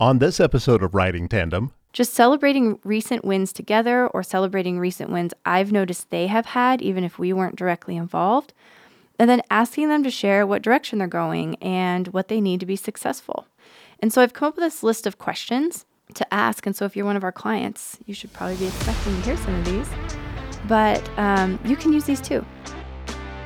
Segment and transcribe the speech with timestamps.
[0.00, 5.32] On this episode of Riding Tandem, just celebrating recent wins together or celebrating recent wins
[5.46, 8.52] I've noticed they have had, even if we weren't directly involved,
[9.20, 12.66] and then asking them to share what direction they're going and what they need to
[12.66, 13.46] be successful.
[14.00, 16.66] And so I've come up with this list of questions to ask.
[16.66, 19.36] And so if you're one of our clients, you should probably be expecting to hear
[19.36, 19.88] some of these,
[20.66, 22.44] but um, you can use these too.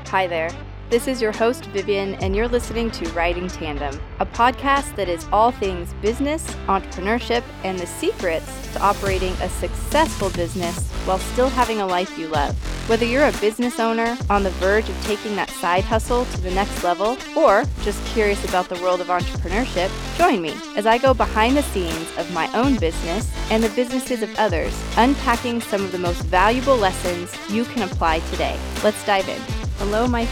[0.06, 0.50] Hi there.
[0.90, 5.26] This is your host, Vivian, and you're listening to Riding Tandem, a podcast that is
[5.30, 11.82] all things business, entrepreneurship, and the secrets to operating a successful business while still having
[11.82, 12.56] a life you love.
[12.88, 16.52] Whether you're a business owner on the verge of taking that side hustle to the
[16.52, 21.12] next level, or just curious about the world of entrepreneurship, join me as I go
[21.12, 25.92] behind the scenes of my own business and the businesses of others, unpacking some of
[25.92, 28.58] the most valuable lessons you can apply today.
[28.82, 29.42] Let's dive in.
[29.78, 30.26] Hello, my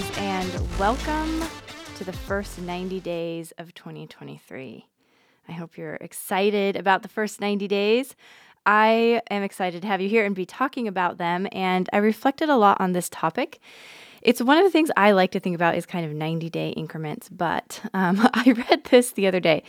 [0.00, 1.42] friends, and welcome
[1.96, 4.86] to the first 90 days of 2023.
[5.48, 8.14] I hope you're excited about the first 90 days.
[8.64, 12.48] I am excited to have you here and be talking about them, and I reflected
[12.48, 13.60] a lot on this topic.
[14.22, 16.70] It's one of the things I like to think about is kind of 90 day
[16.70, 19.62] increments, but um, I read this the other day.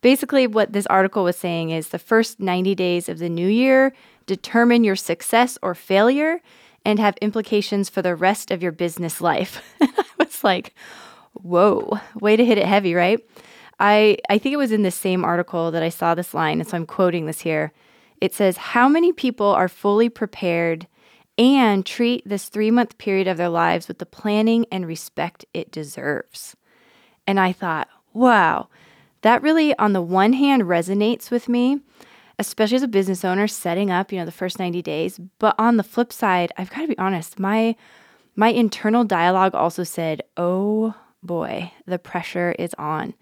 [0.00, 3.92] Basically, what this article was saying is the first 90 days of the new year
[4.26, 6.40] determine your success or failure
[6.84, 9.62] and have implications for the rest of your business life.
[9.80, 10.74] I was like,
[11.32, 13.20] whoa, way to hit it heavy, right?
[13.78, 16.68] I, I think it was in the same article that I saw this line, and
[16.68, 17.72] so I'm quoting this here.
[18.20, 20.86] It says, How many people are fully prepared
[21.38, 25.72] and treat this three month period of their lives with the planning and respect it
[25.72, 26.56] deserves?
[27.26, 28.68] And I thought, wow,
[29.22, 31.80] that really, on the one hand, resonates with me
[32.40, 35.20] especially as a business owner setting up, you know, the first 90 days.
[35.38, 37.76] But on the flip side, I've got to be honest, my
[38.34, 43.14] my internal dialogue also said, "Oh boy, the pressure is on."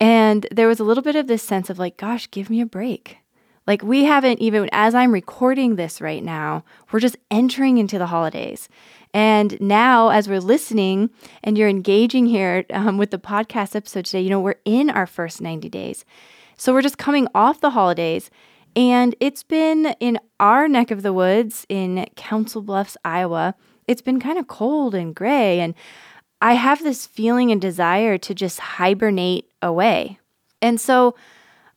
[0.00, 2.66] And there was a little bit of this sense of like, gosh, give me a
[2.66, 3.18] break.
[3.66, 8.06] Like we haven't even as I'm recording this right now, we're just entering into the
[8.06, 8.68] holidays.
[9.14, 11.08] And now, as we're listening
[11.42, 15.06] and you're engaging here um, with the podcast episode today, you know, we're in our
[15.06, 16.04] first 90 days.
[16.56, 18.30] So we're just coming off the holidays.
[18.76, 23.54] And it's been in our neck of the woods in Council Bluffs, Iowa.
[23.86, 25.60] It's been kind of cold and gray.
[25.60, 25.74] And
[26.40, 30.18] I have this feeling and desire to just hibernate away.
[30.60, 31.14] And so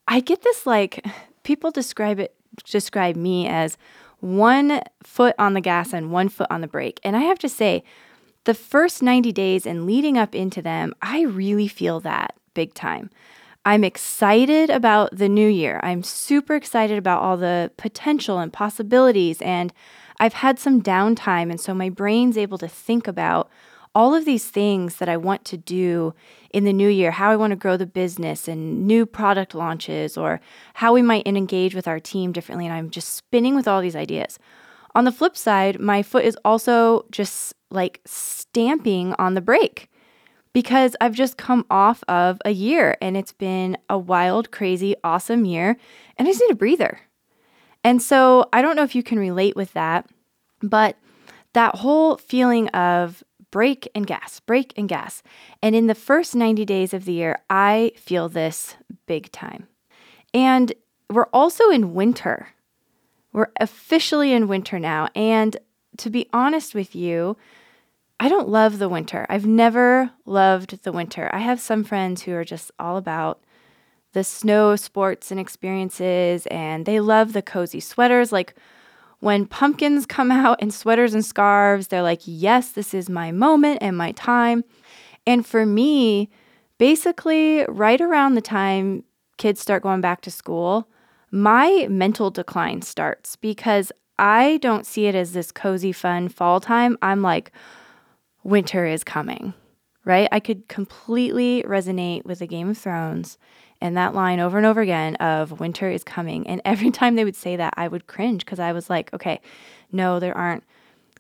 [0.08, 1.06] I get this like,
[1.44, 2.36] people describe it,
[2.66, 3.78] describe me as
[4.20, 7.00] one foot on the gas and one foot on the brake.
[7.04, 7.84] And I have to say,
[8.46, 13.10] the first 90 days and leading up into them, I really feel that big time.
[13.68, 15.82] I'm excited about the new year.
[15.84, 19.42] I'm super excited about all the potential and possibilities.
[19.42, 19.74] And
[20.22, 21.50] I've had some downtime.
[21.50, 23.50] And so my brain's able to think about
[23.94, 26.14] all of these things that I want to do
[26.52, 30.18] in the new year, how I want to grow the business and new product launches,
[30.18, 30.40] or
[30.76, 32.68] how we might engage with our team differently.
[32.68, 34.40] And I'm just spinning with all these ideas.
[34.96, 39.90] On the flip side, my foot is also just like stamping on the brake
[40.58, 45.46] because I've just come off of a year and it's been a wild, crazy, awesome
[45.46, 45.78] year,
[46.18, 47.00] and I just need a breather.
[47.84, 50.10] And so I don't know if you can relate with that,
[50.64, 50.98] but
[51.54, 55.22] that whole feeling of brake and gas, brake and gas.
[55.62, 59.68] And in the first 90 days of the year, I feel this big time.
[60.34, 60.74] And
[61.08, 62.50] we're also in winter.
[63.32, 65.10] We're officially in winter now.
[65.14, 65.56] And
[65.98, 67.38] to be honest with you,
[68.20, 69.26] I don't love the winter.
[69.30, 71.30] I've never loved the winter.
[71.32, 73.44] I have some friends who are just all about
[74.14, 78.32] the snow sports and experiences, and they love the cozy sweaters.
[78.32, 78.56] Like
[79.20, 83.80] when pumpkins come out in sweaters and scarves, they're like, yes, this is my moment
[83.82, 84.64] and my time.
[85.28, 86.30] And for me,
[86.80, 89.04] basically, right around the time
[89.38, 90.90] kids start going back to school,
[91.30, 96.98] my mental decline starts because I don't see it as this cozy, fun fall time.
[97.04, 97.52] I'm like,
[98.48, 99.54] winter is coming,
[100.06, 100.30] right?
[100.32, 103.38] I could completely resonate with the Game of Thrones
[103.82, 106.48] and that line over and over again of winter is coming.
[106.48, 109.42] And every time they would say that, I would cringe because I was like, okay,
[109.92, 110.64] no, there aren't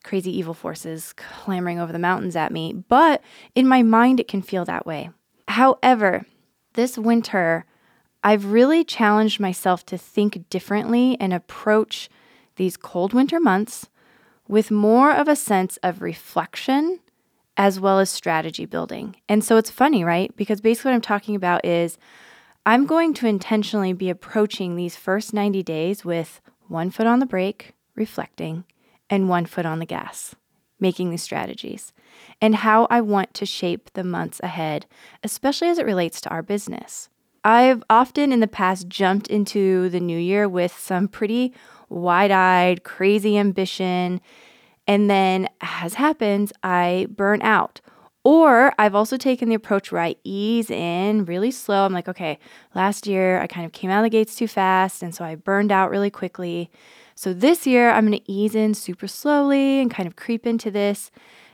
[0.03, 2.71] crazy evil forces clamoring over the mountains at me.
[2.71, 3.21] But
[3.55, 5.09] in my mind, it can feel that way.
[5.49, 6.25] However,
[6.75, 7.65] this winter,
[8.23, 12.09] I've really challenged myself to think differently and approach
[12.55, 13.89] these cold winter months
[14.47, 17.01] with more of a sense of reflection
[17.57, 19.15] as well as strategy building.
[19.27, 20.33] And so it's funny, right?
[20.35, 21.97] Because basically what I'm talking about is
[22.65, 27.25] I'm going to intentionally be approaching these first 90 days with one foot on the
[27.25, 28.65] brake, reflecting,
[29.09, 30.35] and one foot on the gas,
[30.79, 31.93] making these strategies,
[32.41, 34.85] and how I want to shape the months ahead,
[35.23, 37.09] especially as it relates to our business.
[37.43, 41.53] I've often in the past jumped into the new year with some pretty
[41.89, 44.19] wide eyed, crazy ambition.
[44.87, 47.81] And then, as happens, I burn out.
[48.23, 51.85] Or I've also taken the approach where I ease in really slow.
[51.85, 52.39] I'm like, okay,
[52.75, 55.01] last year I kind of came out of the gates too fast.
[55.01, 56.69] And so I burned out really quickly.
[57.15, 60.69] So this year I'm going to ease in super slowly and kind of creep into
[60.69, 61.09] this.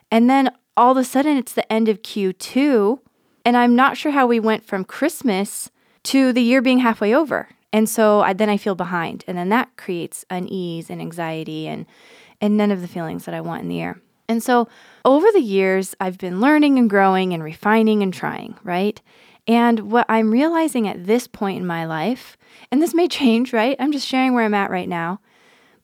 [0.09, 3.00] And then all of a sudden it's the end of Q2.
[3.45, 5.69] And I'm not sure how we went from Christmas
[6.06, 7.50] to the year being halfway over.
[7.71, 9.24] And so I, then I feel behind.
[9.27, 11.86] And then that creates unease and anxiety and,
[12.44, 14.01] and none of the feelings that I want in the air.
[14.28, 14.68] And so
[15.06, 19.01] over the years, I've been learning and growing and refining and trying, right?
[19.48, 22.38] And what I'm realizing at this point in my life,
[22.69, 23.78] and this may change, right?
[23.80, 25.22] I'm just sharing where I'm at right now.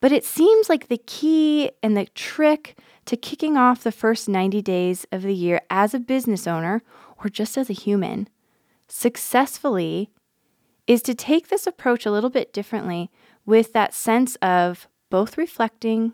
[0.01, 4.61] But it seems like the key and the trick to kicking off the first 90
[4.61, 6.83] days of the year as a business owner
[7.23, 8.27] or just as a human
[8.89, 10.09] successfully
[10.87, 13.09] is to take this approach a little bit differently
[13.45, 16.13] with that sense of both reflecting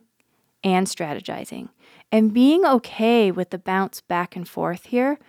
[0.66, 1.70] and strategizing
[2.12, 5.20] and being okay with the bounce back and forth here,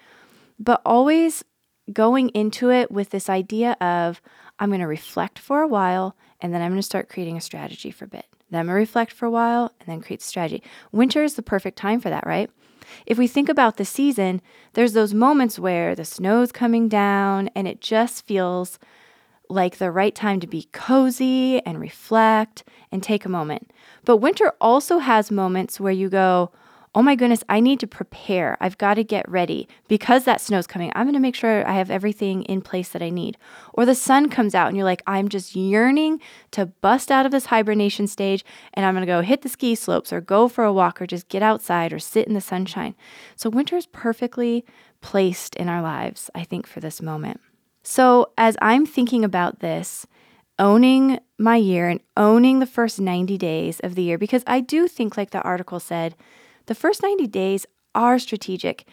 [0.58, 1.44] but always
[1.92, 4.20] going into it with this idea of
[4.58, 7.42] I'm going to reflect for a while and then I'm going to start creating a
[7.42, 8.26] strategy for a bit.
[8.50, 10.62] Then I'm going to reflect for a while and then create strategy.
[10.90, 12.50] Winter is the perfect time for that, right?
[13.04, 14.40] If we think about the season,
[14.72, 18.78] there's those moments where the snow's coming down and it just feels
[19.48, 23.70] like the right time to be cozy and reflect and take a moment.
[24.06, 26.52] But winter also has moments where you go,
[26.94, 28.56] oh my goodness, I need to prepare.
[28.58, 30.90] I've got to get ready because that snow's coming.
[30.94, 33.36] I'm going to make sure I have everything in place that I need.
[33.74, 36.20] Or the sun comes out and you're like, I'm just yearning
[36.52, 39.74] to bust out of this hibernation stage and I'm going to go hit the ski
[39.74, 42.94] slopes or go for a walk or just get outside or sit in the sunshine.
[43.34, 44.64] So winter is perfectly
[45.02, 47.40] placed in our lives, I think, for this moment.
[47.82, 50.06] So as I'm thinking about this,
[50.58, 54.88] owning my year and owning the first 90 days of the year, because I do
[54.88, 56.14] think, like the article said,
[56.66, 58.86] the first 90 days are strategic.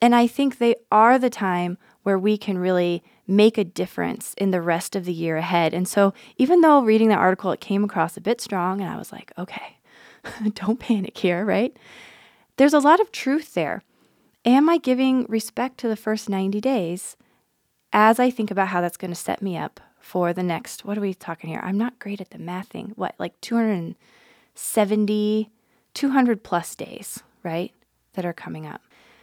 [0.00, 4.50] And I think they are the time where we can really make a difference in
[4.50, 5.72] the rest of the year ahead.
[5.72, 8.96] And so, even though reading the article, it came across a bit strong, and I
[8.96, 9.78] was like, okay,
[10.54, 11.74] don't panic here, right?
[12.56, 13.82] There's a lot of truth there.
[14.44, 17.16] Am I giving respect to the first 90 days
[17.92, 20.98] as I think about how that's going to set me up for the next, what
[20.98, 21.60] are we talking here?
[21.62, 22.92] I'm not great at the mathing.
[22.96, 25.50] What, like 270
[25.94, 27.72] 200 plus days, right,
[28.14, 28.82] that are coming up.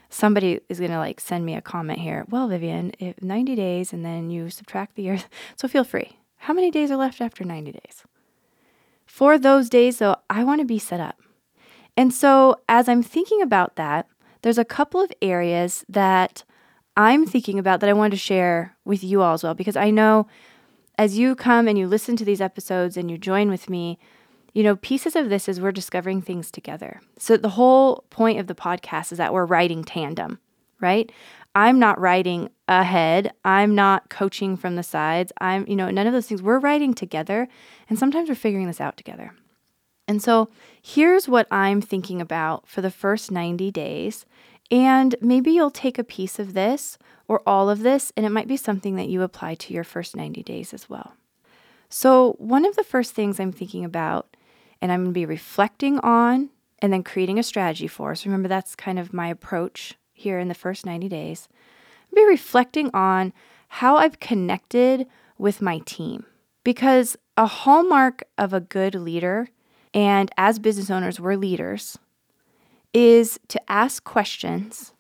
[0.09, 2.25] Somebody is going to like send me a comment here.
[2.29, 5.25] Well, Vivian, if 90 days and then you subtract the years,
[5.55, 6.17] so feel free.
[6.37, 8.03] How many days are left after 90 days?
[9.05, 11.19] For those days, though, I want to be set up.
[11.95, 14.07] And so as I'm thinking about that,
[14.41, 16.43] there's a couple of areas that
[16.97, 19.91] I'm thinking about that I wanted to share with you all as well, because I
[19.91, 20.27] know
[21.01, 23.97] as you come and you listen to these episodes and you join with me,
[24.53, 27.01] you know, pieces of this is we're discovering things together.
[27.17, 30.37] So the whole point of the podcast is that we're riding tandem,
[30.79, 31.11] right?
[31.55, 33.33] I'm not writing ahead.
[33.43, 35.31] I'm not coaching from the sides.
[35.41, 36.43] I'm, you know, none of those things.
[36.43, 37.47] We're writing together
[37.89, 39.33] and sometimes we're figuring this out together.
[40.07, 40.49] And so
[40.83, 44.27] here's what I'm thinking about for the first 90 days.
[44.69, 46.99] And maybe you'll take a piece of this
[47.31, 50.17] or all of this, and it might be something that you apply to your first
[50.17, 51.13] 90 days as well.
[51.87, 54.35] So, one of the first things I'm thinking about
[54.81, 58.49] and I'm going to be reflecting on and then creating a strategy for So, Remember,
[58.49, 61.47] that's kind of my approach here in the first 90 days.
[62.11, 63.31] I'll be reflecting on
[63.69, 66.25] how I've connected with my team
[66.65, 69.47] because a hallmark of a good leader,
[69.93, 71.97] and as business owners, we're leaders,
[72.93, 74.91] is to ask questions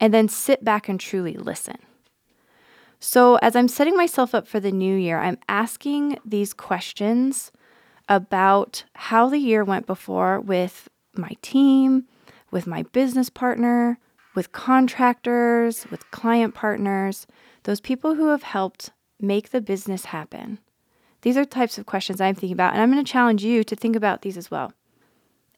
[0.00, 1.78] and then sit back and truly listen.
[3.00, 7.52] So, as I'm setting myself up for the new year, I'm asking these questions
[8.08, 12.04] about how the year went before with my team,
[12.50, 13.98] with my business partner,
[14.34, 17.26] with contractors, with client partners,
[17.64, 18.90] those people who have helped
[19.20, 20.58] make the business happen.
[21.22, 23.76] These are types of questions I'm thinking about, and I'm going to challenge you to
[23.76, 24.72] think about these as well.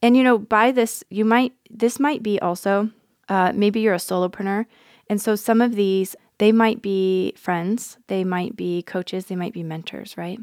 [0.03, 2.91] And you know, by this, you might this might be also
[3.31, 4.67] uh, maybe you're a solopreneur,
[5.09, 9.53] and so some of these they might be friends, they might be coaches, they might
[9.53, 10.41] be mentors, right?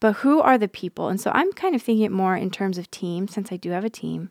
[0.00, 1.08] but who are the people?
[1.08, 3.70] And so I'm kind of thinking it more in terms of team, since I do
[3.70, 4.30] have a team.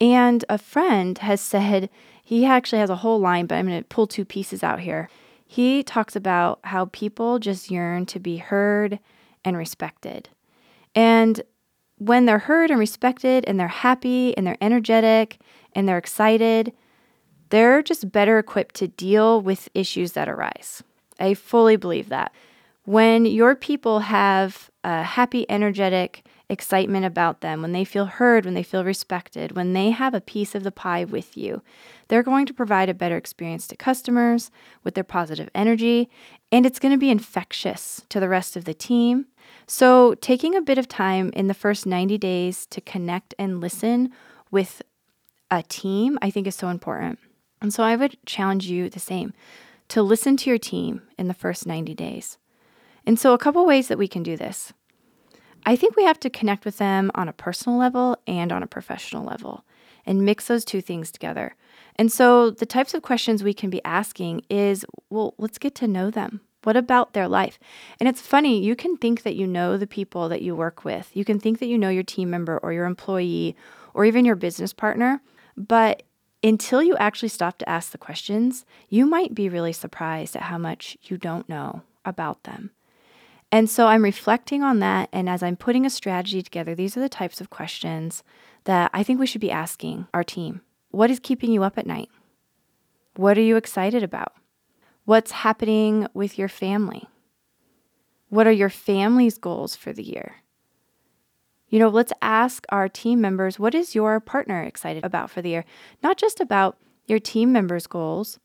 [0.00, 1.90] And a friend has said,
[2.24, 5.08] he actually has a whole line, but I'm going to pull two pieces out here.
[5.46, 8.98] He talks about how people just yearn to be heard
[9.44, 10.30] and respected.
[10.94, 11.42] And
[11.98, 15.38] when they're heard and respected and they're happy and they're energetic
[15.74, 16.72] and they're excited,
[17.52, 20.82] they're just better equipped to deal with issues that arise.
[21.20, 22.32] I fully believe that.
[22.86, 28.54] When your people have a happy, energetic excitement about them, when they feel heard, when
[28.54, 31.60] they feel respected, when they have a piece of the pie with you,
[32.08, 34.50] they're going to provide a better experience to customers
[34.82, 36.08] with their positive energy,
[36.50, 39.26] and it's going to be infectious to the rest of the team.
[39.66, 44.10] So, taking a bit of time in the first 90 days to connect and listen
[44.50, 44.80] with
[45.50, 47.18] a team, I think is so important.
[47.62, 49.32] And so, I would challenge you the same
[49.88, 52.38] to listen to your team in the first 90 days.
[53.06, 54.72] And so, a couple ways that we can do this.
[55.64, 58.66] I think we have to connect with them on a personal level and on a
[58.66, 59.64] professional level
[60.04, 61.54] and mix those two things together.
[61.96, 65.86] And so, the types of questions we can be asking is well, let's get to
[65.86, 66.40] know them.
[66.64, 67.58] What about their life?
[67.98, 71.10] And it's funny, you can think that you know the people that you work with.
[71.14, 73.56] You can think that you know your team member or your employee
[73.94, 75.20] or even your business partner.
[75.56, 76.04] But
[76.42, 80.58] until you actually stop to ask the questions, you might be really surprised at how
[80.58, 82.70] much you don't know about them.
[83.50, 85.08] And so I'm reflecting on that.
[85.12, 88.24] And as I'm putting a strategy together, these are the types of questions
[88.64, 90.62] that I think we should be asking our team.
[90.90, 92.08] What is keeping you up at night?
[93.16, 94.32] What are you excited about?
[95.04, 97.08] What's happening with your family?
[98.30, 100.36] What are your family's goals for the year?
[101.72, 105.48] You know, let's ask our team members what is your partner excited about for the
[105.48, 105.64] year?
[106.02, 106.76] Not just about
[107.06, 108.38] your team members' goals,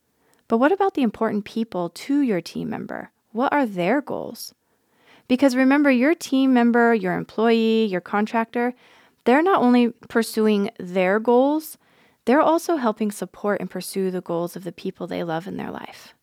[0.48, 3.12] but what about the important people to your team member?
[3.34, 4.56] What are their goals?
[5.28, 8.74] Because remember, your team member, your employee, your contractor,
[9.26, 11.78] they're not only pursuing their goals,
[12.24, 15.72] they're also helping support and pursue the goals of the people they love in their
[15.72, 16.14] life.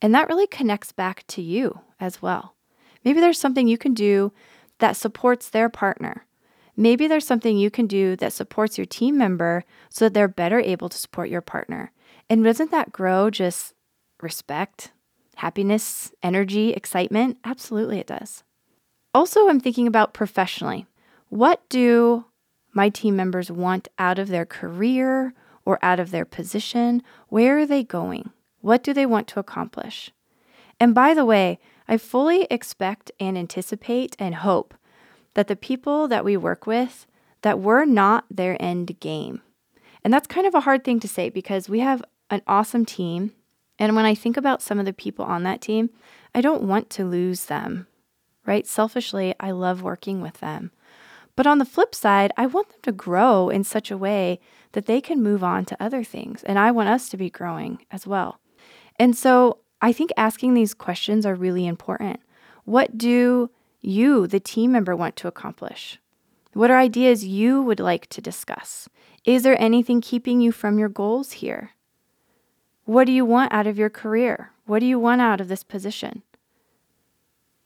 [0.00, 2.56] And that really connects back to you as well.
[3.04, 4.32] Maybe there's something you can do
[4.80, 6.26] that supports their partner.
[6.82, 10.58] Maybe there's something you can do that supports your team member so that they're better
[10.58, 11.92] able to support your partner.
[12.28, 13.74] And doesn't that grow just
[14.20, 14.90] respect,
[15.36, 17.38] happiness, energy, excitement?
[17.44, 18.42] Absolutely, it does.
[19.14, 20.86] Also, I'm thinking about professionally.
[21.28, 22.24] What do
[22.72, 25.34] my team members want out of their career
[25.64, 27.04] or out of their position?
[27.28, 28.30] Where are they going?
[28.60, 30.10] What do they want to accomplish?
[30.80, 34.74] And by the way, I fully expect and anticipate and hope
[35.34, 37.06] that the people that we work with
[37.42, 39.42] that we're not their end game.
[40.04, 43.32] And that's kind of a hard thing to say because we have an awesome team
[43.82, 45.90] and when I think about some of the people on that team,
[46.34, 47.88] I don't want to lose them,
[48.46, 48.64] right?
[48.64, 50.70] Selfishly, I love working with them.
[51.34, 54.38] But on the flip side, I want them to grow in such a way
[54.70, 56.44] that they can move on to other things.
[56.44, 58.38] And I want us to be growing as well.
[59.00, 62.20] And so I think asking these questions are really important.
[62.64, 63.50] What do
[63.82, 65.98] you, the team member, want to accomplish?
[66.54, 68.88] What are ideas you would like to discuss?
[69.24, 71.70] Is there anything keeping you from your goals here?
[72.84, 74.52] What do you want out of your career?
[74.66, 76.22] What do you want out of this position?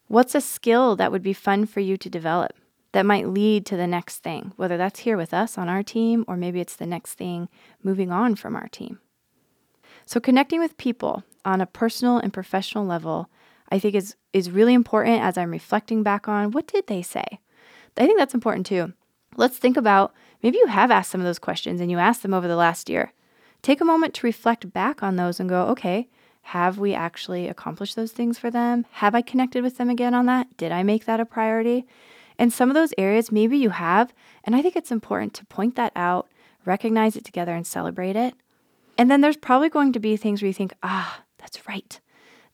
[0.09, 2.53] What's a skill that would be fun for you to develop
[2.93, 6.25] that might lead to the next thing, whether that's here with us on our team
[6.29, 7.49] or maybe it's the next thing
[7.83, 9.01] moving on from our team?
[10.05, 13.29] So, connecting with people on a personal and professional level,
[13.71, 17.25] I think is, is really important as I'm reflecting back on what did they say?
[17.97, 18.93] I think that's important too.
[19.37, 22.35] Let's think about maybe you have asked some of those questions and you asked them
[22.35, 23.13] over the last year.
[23.63, 26.09] Take a moment to reflect back on those and go, okay,
[26.43, 28.87] have we actually accomplished those things for them?
[28.93, 30.57] Have I connected with them again on that?
[30.57, 31.87] Did I make that a priority?
[32.39, 34.13] And some of those areas, maybe you have.
[34.45, 36.29] And I think it's important to point that out,
[36.65, 38.35] recognize it together, and celebrate it.
[38.99, 41.99] And then there's probably going to be things where you think, ah, that's right.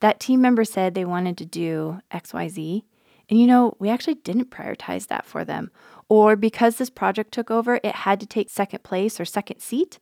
[0.02, 2.82] That team member said they wanted to do XYZ.
[3.30, 5.70] And you know, we actually didn't prioritize that for them.
[6.08, 10.00] Or because this project took over, it had to take second place or second seat.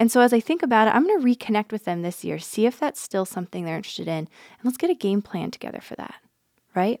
[0.00, 2.40] And so as I think about it, I'm going to reconnect with them this year,
[2.40, 5.80] see if that's still something they're interested in, and let's get a game plan together
[5.80, 6.16] for that,
[6.74, 7.00] right?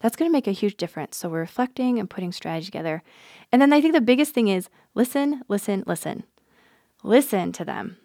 [0.00, 1.18] That's going to make a huge difference.
[1.18, 3.02] So we're reflecting and putting strategy together.
[3.52, 6.24] And then I think the biggest thing is listen, listen, listen.
[7.04, 7.98] Listen to them.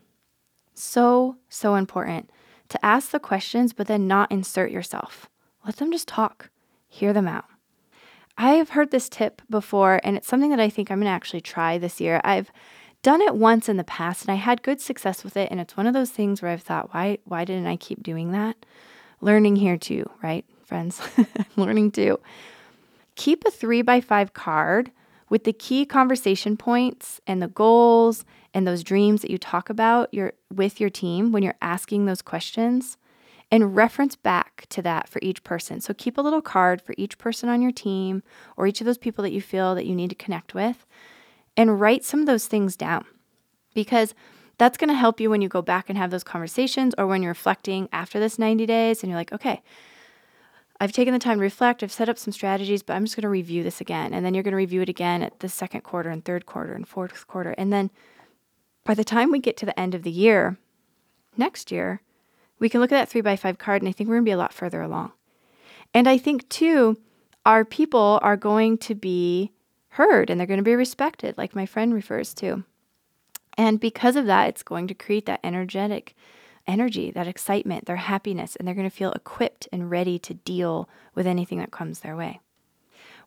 [0.74, 2.30] So, so important
[2.74, 5.30] to ask the questions, but then not insert yourself.
[5.66, 6.50] Let them just talk,
[6.88, 7.46] hear them out.
[8.38, 11.12] I have heard this tip before, and it's something that I think I'm going to
[11.12, 12.20] actually try this year.
[12.24, 12.52] I've
[13.04, 15.52] done it once in the past and I had good success with it.
[15.52, 18.32] And it's one of those things where I've thought, why, why didn't I keep doing
[18.32, 18.56] that?
[19.22, 21.02] Learning here too, right, friends?
[21.56, 22.20] Learning too.
[23.16, 24.92] Keep a three by five card
[25.30, 30.14] with the key conversation points and the goals and those dreams that you talk about
[30.14, 32.98] your, with your team when you're asking those questions
[33.52, 35.80] and reference back to that for each person.
[35.80, 38.24] So keep a little card for each person on your team
[38.58, 40.86] or each of those people that you feel that you need to connect with
[41.56, 43.06] and write some of those things down
[43.74, 44.14] because
[44.58, 47.22] that's going to help you when you go back and have those conversations or when
[47.22, 49.62] you're reflecting after this 90 days and you're like, okay,
[50.80, 53.24] I've taken the time to reflect, I've set up some strategies, but I'm just going
[53.24, 54.14] to review this again.
[54.14, 56.74] And then you're going to review it again at the second quarter and third quarter
[56.74, 57.52] and fourth quarter.
[57.52, 57.90] And then
[58.84, 60.58] by the time we get to the end of the year,
[61.38, 62.02] next year,
[62.60, 64.30] we can look at that three by five card and I think we're going to
[64.30, 65.12] be a lot further along.
[65.94, 66.98] And I think too,
[67.46, 69.52] our people are going to be
[69.90, 72.64] heard and they're going to be respected, like my friend refers to.
[73.58, 76.16] And because of that, it's going to create that energetic
[76.66, 80.90] energy, that excitement, their happiness, and they're going to feel equipped and ready to deal
[81.14, 82.40] with anything that comes their way.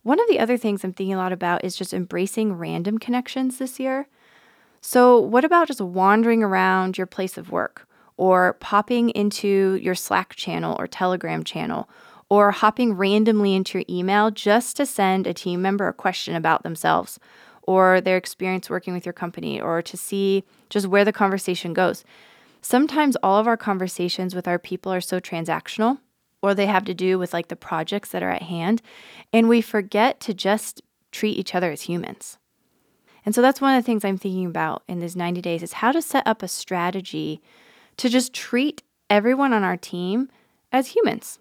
[0.02, 3.58] One of the other things I'm thinking a lot about is just embracing random connections
[3.58, 4.08] this year.
[4.88, 10.36] So, what about just wandering around your place of work or popping into your Slack
[10.36, 11.90] channel or Telegram channel
[12.28, 16.62] or hopping randomly into your email just to send a team member a question about
[16.62, 17.18] themselves
[17.62, 22.04] or their experience working with your company or to see just where the conversation goes.
[22.62, 25.98] Sometimes all of our conversations with our people are so transactional
[26.42, 28.82] or they have to do with like the projects that are at hand
[29.32, 32.38] and we forget to just treat each other as humans.
[33.26, 35.74] And so that's one of the things I'm thinking about in these 90 days is
[35.74, 37.42] how to set up a strategy
[37.96, 40.30] to just treat everyone on our team
[40.72, 41.40] as humans.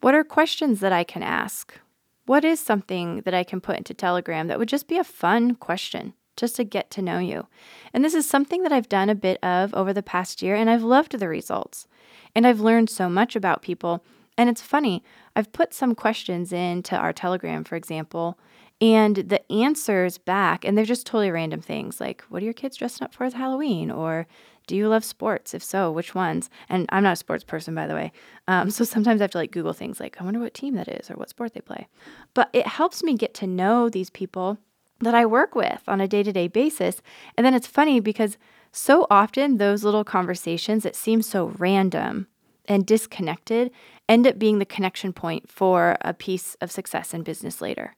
[0.00, 1.78] What are questions that I can ask?
[2.24, 5.54] What is something that I can put into Telegram that would just be a fun
[5.54, 7.46] question just to get to know you?
[7.92, 10.70] And this is something that I've done a bit of over the past year, and
[10.70, 11.86] I've loved the results.
[12.34, 14.04] And I've learned so much about people.
[14.36, 15.02] And it's funny,
[15.34, 18.38] I've put some questions into our Telegram, for example,
[18.80, 22.76] and the answers back, and they're just totally random things like, what are your kids
[22.76, 23.90] dressing up for as Halloween?
[23.90, 24.26] Or
[24.68, 25.52] do you love sports?
[25.52, 26.48] If so, which ones?
[26.68, 28.12] And I'm not a sports person, by the way.
[28.46, 30.88] Um, so sometimes I have to like Google things like, I wonder what team that
[30.88, 31.88] is or what sport they play.
[32.34, 34.58] But it helps me get to know these people
[35.00, 37.02] that I work with on a day to day basis.
[37.36, 38.36] And then it's funny because
[38.70, 42.28] so often those little conversations that seem so random
[42.66, 43.72] and disconnected
[44.08, 47.94] end up being the connection point for a piece of success in business later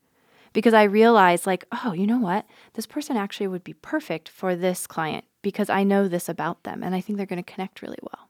[0.53, 2.47] because I realized, like, oh, you know what?
[2.75, 6.83] This person actually would be perfect for this client because I know this about them
[6.83, 8.29] and I think they're going to connect really well.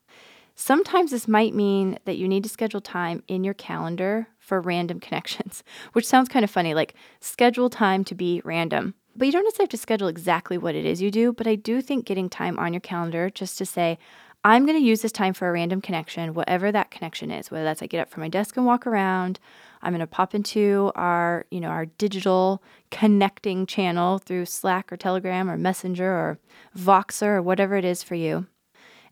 [0.55, 5.01] Sometimes this might mean that you need to schedule time in your calendar for random
[5.07, 8.95] connections, which sounds kind of funny, like schedule time to be random.
[9.16, 11.55] But you don't necessarily have to schedule exactly what it is you do, but I
[11.55, 13.99] do think getting time on your calendar just to say,
[14.45, 17.64] I'm going to use this time for a random connection, whatever that connection is, whether
[17.64, 19.38] that's I get up from my desk and walk around,
[19.83, 24.97] I'm going to pop into our, you know, our digital connecting channel through Slack or
[24.97, 26.38] Telegram or Messenger or
[26.77, 28.47] Voxer or whatever it is for you.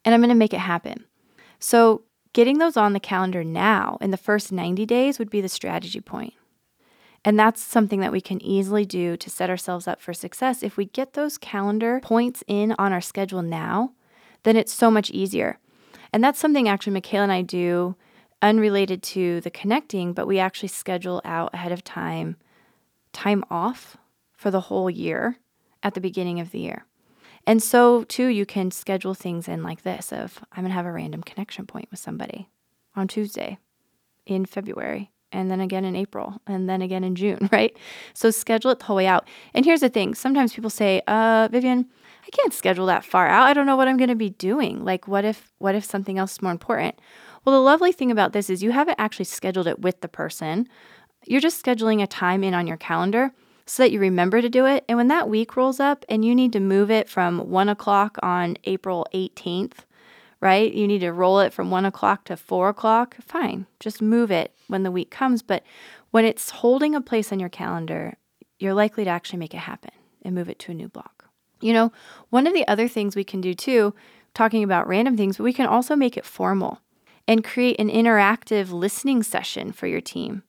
[0.04, 1.04] And I'm going to make it happen.
[1.58, 2.02] So,
[2.32, 6.00] getting those on the calendar now in the first 90 days would be the strategy
[6.00, 6.34] point.
[7.24, 10.62] And that's something that we can easily do to set ourselves up for success.
[10.62, 13.92] If we get those calendar points in on our schedule now,
[14.44, 15.58] then it's so much easier.
[16.12, 17.96] And that's something actually Michaela and I do
[18.42, 22.36] unrelated to the connecting, but we actually schedule out ahead of time
[23.12, 23.96] time off
[24.32, 25.38] for the whole year
[25.82, 26.84] at the beginning of the year.
[27.46, 30.86] And so too you can schedule things in like this of I'm going to have
[30.86, 32.48] a random connection point with somebody
[32.94, 33.58] on Tuesday
[34.26, 37.76] in February and then again in April and then again in June, right?
[38.14, 39.26] So schedule it the whole way out.
[39.54, 41.86] And here's the thing, sometimes people say, "Uh, Vivian,
[42.26, 43.46] I can't schedule that far out.
[43.46, 44.84] I don't know what I'm going to be doing.
[44.84, 46.98] Like what if what if something else is more important?"
[47.44, 50.68] Well, the lovely thing about this is you haven't actually scheduled it with the person.
[51.26, 53.32] You're just scheduling a time in on your calendar
[53.66, 54.84] so that you remember to do it.
[54.88, 58.18] And when that week rolls up and you need to move it from one o'clock
[58.22, 59.84] on April 18th,
[60.40, 60.72] right?
[60.72, 63.16] You need to roll it from one o'clock to four o'clock.
[63.20, 65.42] Fine, just move it when the week comes.
[65.42, 65.64] But
[66.10, 68.14] when it's holding a place on your calendar,
[68.58, 69.90] you're likely to actually make it happen
[70.22, 71.26] and move it to a new block.
[71.60, 71.92] You know,
[72.30, 73.94] one of the other things we can do too,
[74.32, 76.80] talking about random things, but we can also make it formal
[77.28, 80.42] and create an interactive listening session for your team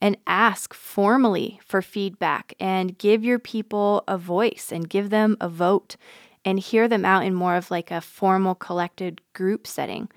[0.00, 5.48] and ask formally for feedback and give your people a voice and give them a
[5.48, 5.96] vote
[6.44, 10.08] and hear them out in more of like a formal collected group setting.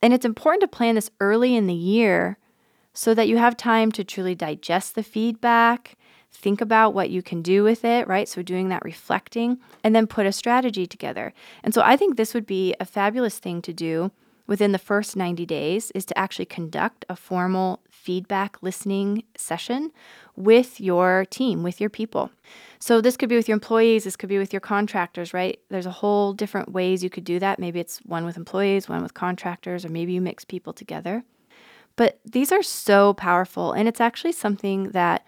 [0.00, 2.38] And it's important to plan this early in the year
[2.92, 5.96] so that you have time to truly digest the feedback,
[6.30, 8.28] think about what you can do with it, right?
[8.28, 11.32] So, doing that reflecting, and then put a strategy together.
[11.64, 14.12] And so, I think this would be a fabulous thing to do
[14.46, 19.90] within the first 90 days is to actually conduct a formal feedback listening session
[20.36, 22.30] with your team, with your people.
[22.78, 25.58] So this could be with your employees, this could be with your contractors, right?
[25.70, 27.58] There's a whole different ways you could do that.
[27.58, 31.24] Maybe it's one with employees, one with contractors, or maybe you mix people together.
[31.96, 35.26] But these are so powerful and it's actually something that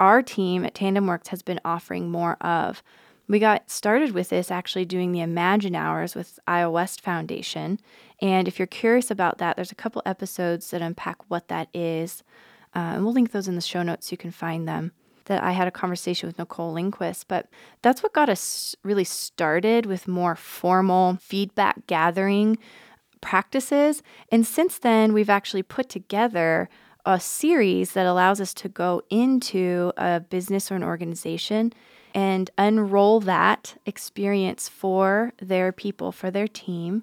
[0.00, 2.82] our team at TandemWorks has been offering more of.
[3.28, 7.78] We got started with this actually doing the Imagine Hours with Iowa West Foundation
[8.20, 12.22] And if you're curious about that, there's a couple episodes that unpack what that is.
[12.74, 14.92] Uh, and we'll link those in the show notes so you can find them.
[15.26, 17.48] That I had a conversation with Nicole Lindquist, but
[17.82, 22.56] that's what got us really started with more formal feedback gathering
[23.20, 24.02] practices.
[24.32, 26.70] And since then, we've actually put together
[27.04, 31.72] a series that allows us to go into a business or an organization
[32.14, 37.02] and unroll that experience for their people, for their team,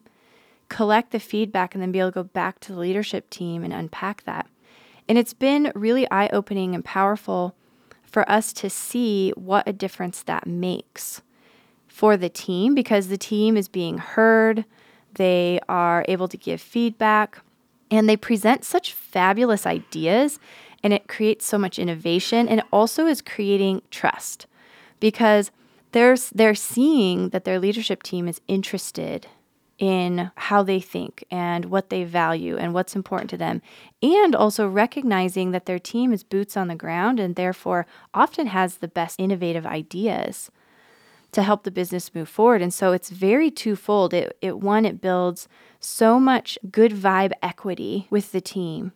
[0.69, 3.73] collect the feedback, and then be able to go back to the leadership team and
[3.73, 4.47] unpack that.
[5.07, 7.55] And it's been really eye opening and powerful
[8.03, 11.21] for us to see what a difference that makes
[11.87, 14.65] for the team because the team is being heard,
[15.13, 17.39] they are able to give feedback,
[17.91, 20.39] and they present such fabulous ideas.
[20.83, 24.45] And it creates so much innovation and it also is creating trust
[24.99, 25.49] because
[25.93, 29.25] they're, they're seeing that their leadership team is interested
[29.77, 33.61] in how they think and what they value and what's important to them,
[34.01, 38.77] and also recognizing that their team is boots on the ground and therefore often has
[38.77, 40.49] the best innovative ideas
[41.31, 42.61] to help the business move forward.
[42.61, 44.13] And so it's very twofold.
[44.13, 45.49] It, it one, it builds
[45.81, 48.93] so much good vibe equity with the team,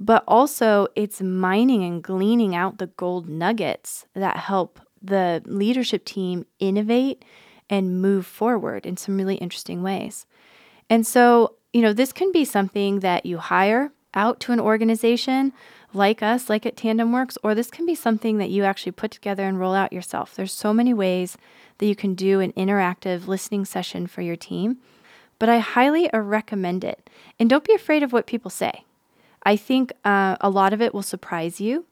[0.00, 6.46] but also it's mining and gleaning out the gold nuggets that help the leadership team
[6.58, 7.24] innovate
[7.72, 10.26] and move forward in some really interesting ways.
[10.90, 15.54] And so, you know, this can be something that you hire out to an organization
[15.94, 19.10] like us, like at Tandem Works, or this can be something that you actually put
[19.10, 20.34] together and roll out yourself.
[20.34, 21.38] There's so many ways
[21.78, 24.76] that you can do an interactive listening session for your team,
[25.38, 27.08] but I highly recommend it.
[27.38, 28.84] And don't be afraid of what people say.
[29.44, 31.86] I think uh, a lot of it will surprise you,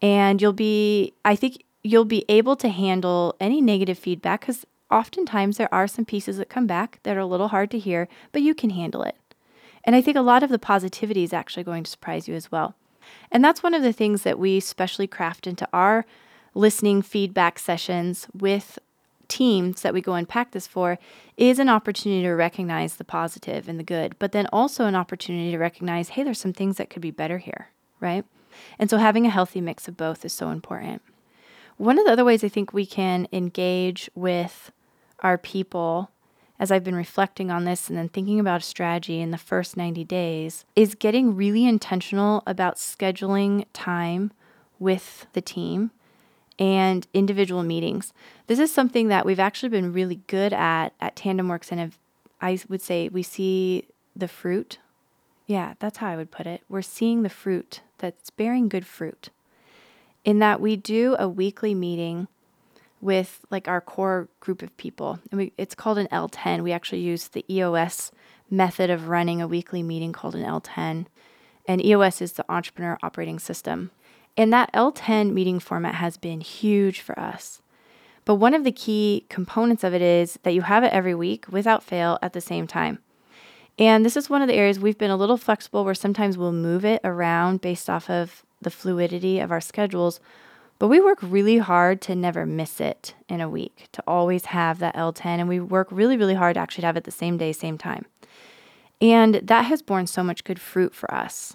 [0.00, 5.56] and you'll be, I think you'll be able to handle any negative feedback because oftentimes
[5.56, 8.42] there are some pieces that come back that are a little hard to hear, but
[8.42, 9.16] you can handle it.
[9.84, 12.52] And I think a lot of the positivity is actually going to surprise you as
[12.52, 12.74] well.
[13.32, 16.04] And that's one of the things that we specially craft into our
[16.54, 18.78] listening feedback sessions with
[19.28, 20.98] teams that we go and practice for
[21.36, 25.52] is an opportunity to recognize the positive and the good, but then also an opportunity
[25.52, 27.68] to recognize, hey, there's some things that could be better here,
[28.00, 28.24] right?
[28.78, 31.00] And so having a healthy mix of both is so important.
[31.76, 34.72] One of the other ways I think we can engage with
[35.20, 36.10] our people
[36.58, 39.78] as I've been reflecting on this and then thinking about a strategy in the first
[39.78, 44.30] 90 days is getting really intentional about scheduling time
[44.78, 45.90] with the team
[46.58, 48.12] and individual meetings.
[48.46, 51.98] This is something that we've actually been really good at at TandemWorks and have,
[52.42, 54.78] I would say we see the fruit.
[55.46, 56.62] Yeah, that's how I would put it.
[56.68, 59.30] We're seeing the fruit that's bearing good fruit
[60.24, 62.28] in that we do a weekly meeting
[63.00, 65.18] with like our core group of people.
[65.30, 66.62] And we, it's called an L10.
[66.62, 68.12] We actually use the EOS
[68.50, 71.06] method of running a weekly meeting called an L10.
[71.66, 73.90] And EOS is the entrepreneur operating system.
[74.36, 77.62] And that L10 meeting format has been huge for us.
[78.24, 81.46] But one of the key components of it is that you have it every week
[81.48, 83.00] without fail at the same time.
[83.78, 86.52] And this is one of the areas we've been a little flexible where sometimes we'll
[86.52, 90.20] move it around based off of the fluidity of our schedules.
[90.80, 94.78] But we work really hard to never miss it in a week, to always have
[94.78, 95.26] that L10.
[95.26, 98.06] And we work really, really hard to actually have it the same day, same time.
[98.98, 101.54] And that has borne so much good fruit for us.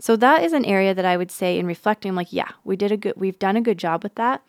[0.00, 2.90] So that is an area that I would say in reflecting, like, yeah, we did
[2.90, 4.42] a good, we've done a good job with that.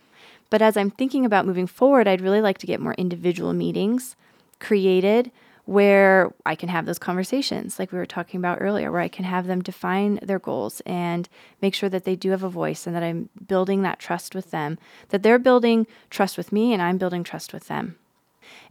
[0.50, 4.16] But as I'm thinking about moving forward, I'd really like to get more individual meetings
[4.60, 5.32] created
[5.66, 9.26] where I can have those conversations, like we were talking about earlier, where I can
[9.26, 11.30] have them define their goals and
[11.62, 14.52] make sure that they do have a voice and that I'm building that trust with
[14.52, 17.98] them, that they're building trust with me and I'm building trust with them.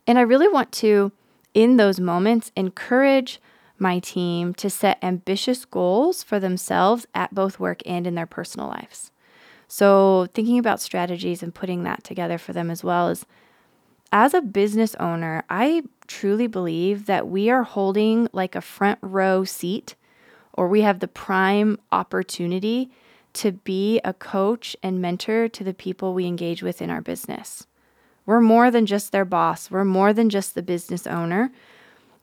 [0.07, 1.13] And I really want to,
[1.55, 3.41] in those moments, encourage
[3.79, 8.69] my team to set ambitious goals for themselves at both work and in their personal
[8.69, 9.11] lives.
[9.69, 13.25] So, thinking about strategies and putting that together for them as well is
[14.13, 19.45] as a business owner, I truly believe that we are holding like a front row
[19.45, 19.95] seat
[20.53, 22.91] or we have the prime opportunity
[23.33, 27.69] to be a coach and mentor to the people we engage with in our business.
[28.27, 31.53] We're more than just their boss, we're more than just the business owner.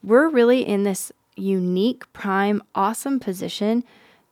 [0.04, 3.86] We're really in this unique, prime, awesome position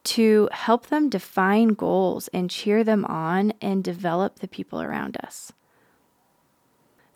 [0.04, 5.54] to help them define goals and cheer them on and develop the people around us.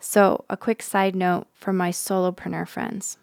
[0.00, 3.18] So, a quick side note for my solopreneur friends.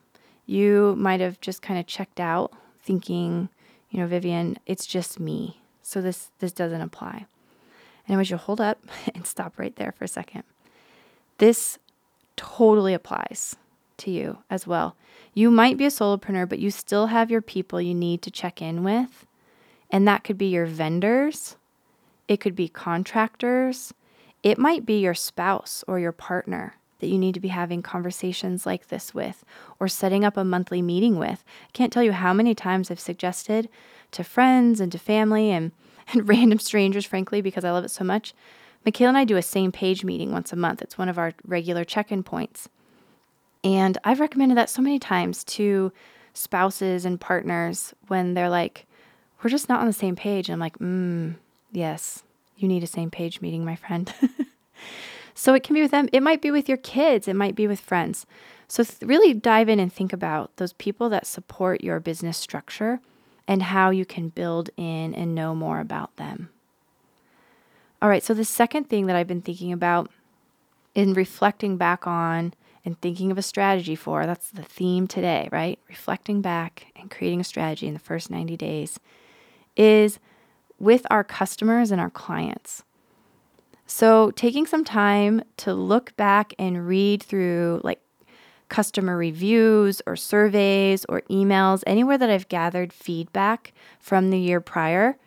[0.45, 3.49] You might have just kind of checked out thinking,
[3.89, 5.59] you know, Vivian, it's just me.
[5.81, 7.25] So this this doesn't apply.
[8.05, 8.79] And I want you to hold up
[9.15, 10.43] and stop right there for a second.
[11.39, 11.79] This
[12.35, 13.55] totally applies
[13.97, 14.95] to you as well.
[15.33, 18.61] You might be a solopreneur, but you still have your people you need to check
[18.61, 19.25] in with.
[19.89, 21.55] And that could be your vendors,
[22.27, 23.93] it could be contractors,
[24.43, 28.65] it might be your spouse or your partner that you need to be having conversations
[28.65, 29.43] like this with
[29.79, 31.43] or setting up a monthly meeting with.
[31.67, 33.69] I can't tell you how many times I've suggested
[34.11, 35.71] to friends and to family and,
[36.13, 38.33] and random strangers, frankly, because I love it so much.
[38.85, 40.81] Michaela and I do a same page meeting once a month.
[40.81, 42.69] It's one of our regular check in points.
[43.63, 45.91] And I've recommended that so many times to
[46.33, 48.85] spouses and partners when they're like,
[49.43, 50.47] we're just not on the same page.
[50.47, 51.35] And I'm like, mm,
[51.71, 52.23] yes,
[52.57, 54.13] you need a same page meeting, my friend.
[55.33, 56.09] so it can be with them.
[56.11, 57.27] It might be with your kids.
[57.27, 58.25] It might be with friends.
[58.67, 62.99] So th- really dive in and think about those people that support your business structure
[63.47, 66.49] and how you can build in and know more about them.
[68.01, 70.11] All right, so the second thing that I've been thinking about
[70.93, 75.79] in reflecting back on and thinking of a strategy for, that's the theme today, right?
[75.89, 78.99] Reflecting back and creating a strategy in the first 90 days
[79.75, 80.19] is
[80.79, 82.83] with our customers and our clients.
[83.85, 88.01] So, taking some time to look back and read through like
[88.69, 95.17] customer reviews or surveys or emails, anywhere that I've gathered feedback from the year prior,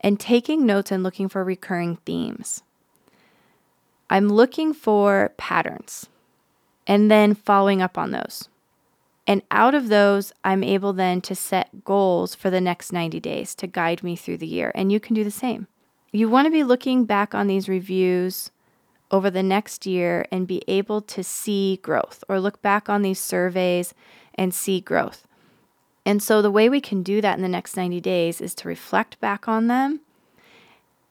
[0.00, 2.62] and taking notes and looking for recurring themes.
[4.08, 6.08] I'm looking for patterns
[6.86, 8.48] and then following up on those.
[9.28, 13.54] And out of those, I'm able then to set goals for the next 90 days
[13.56, 14.72] to guide me through the year.
[14.74, 15.66] And you can do the same.
[16.10, 18.50] You want to be looking back on these reviews
[19.10, 23.20] over the next year and be able to see growth or look back on these
[23.20, 23.92] surveys
[24.34, 25.26] and see growth.
[26.06, 28.68] And so, the way we can do that in the next 90 days is to
[28.68, 30.00] reflect back on them,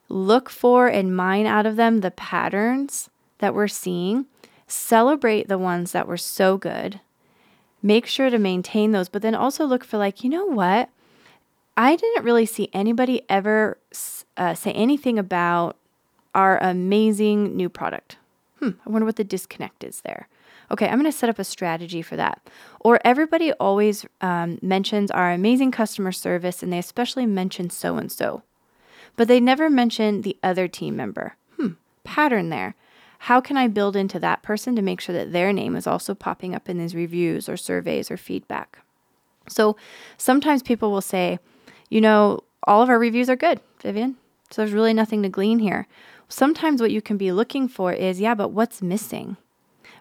[0.09, 4.25] look for and mine out of them the patterns that we're seeing,
[4.65, 6.99] celebrate the ones that were so good,
[7.81, 10.89] make sure to maintain those, but then also look for, like, you know what?
[11.75, 13.77] I didn't really see anybody ever
[14.35, 15.77] uh, say anything about
[16.33, 18.17] our amazing new product.
[18.59, 20.27] Hmm, I wonder what the disconnect is there.
[20.69, 22.41] Okay, I'm going to set up a strategy for that.
[22.79, 28.11] Or everybody always um, mentions our amazing customer service and they especially mention so and
[28.11, 28.43] so,
[29.15, 31.35] but they never mention the other team member.
[31.57, 32.75] Hmm, pattern there.
[33.19, 36.13] How can I build into that person to make sure that their name is also
[36.13, 38.79] popping up in these reviews or surveys or feedback?
[39.49, 39.75] So
[40.17, 41.39] sometimes people will say,
[41.89, 44.17] you know, all of our reviews are good, Vivian.
[44.51, 45.87] So there's really nothing to glean here.
[46.29, 49.37] Sometimes what you can be looking for is, yeah, but what's missing?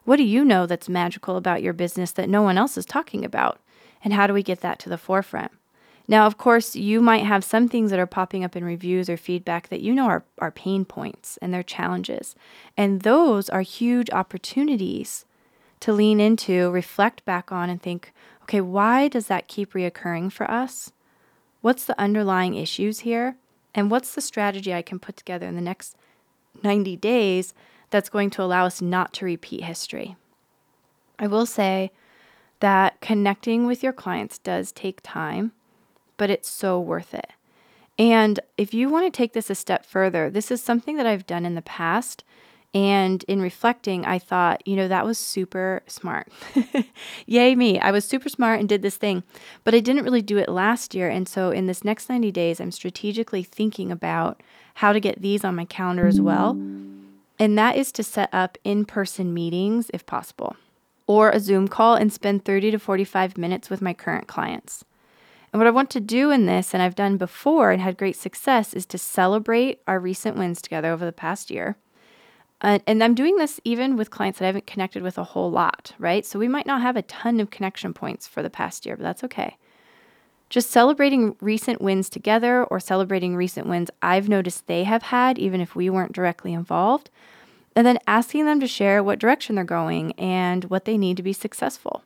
[0.04, 3.24] What do you know that's magical about your business that no one else is talking
[3.24, 3.60] about?
[4.04, 5.52] And how do we get that to the forefront?
[6.08, 9.16] Now, of course, you might have some things that are popping up in reviews or
[9.16, 12.36] feedback that you know are, are pain points and they're challenges.
[12.76, 15.24] And those are huge opportunities
[15.80, 18.12] to lean into, reflect back on, and think,
[18.44, 20.92] okay, why does that keep reoccurring for us?
[21.60, 23.36] What's the underlying issues here?
[23.74, 25.96] And what's the strategy I can put together in the next
[26.62, 27.52] 90 days
[27.90, 30.16] that's going to allow us not to repeat history?
[31.18, 31.90] I will say
[32.60, 35.52] that connecting with your clients does take time
[36.16, 37.30] but it's so worth it.
[37.98, 41.26] And if you want to take this a step further, this is something that I've
[41.26, 42.24] done in the past.
[42.74, 46.30] And in reflecting, I thought, you know, that was super smart.
[47.26, 47.78] Yay, me.
[47.80, 49.22] I was super smart and did this thing,
[49.64, 51.08] but I didn't really do it last year.
[51.08, 54.42] And so in this next 90 days, I'm strategically thinking about
[54.74, 56.50] how to get these on my calendar as well.
[57.38, 60.56] And that is to set up in person meetings if possible,
[61.06, 64.84] or a Zoom call and spend 30 to 45 minutes with my current clients.
[65.56, 68.14] And what I want to do in this, and I've done before and had great
[68.14, 71.78] success, is to celebrate our recent wins together over the past year.
[72.60, 75.50] Uh, and I'm doing this even with clients that I haven't connected with a whole
[75.50, 76.26] lot, right?
[76.26, 79.04] So we might not have a ton of connection points for the past year, but
[79.04, 79.56] that's okay.
[80.50, 85.62] Just celebrating recent wins together or celebrating recent wins I've noticed they have had, even
[85.62, 87.08] if we weren't directly involved.
[87.74, 91.22] And then asking them to share what direction they're going and what they need to
[91.22, 92.04] be successful.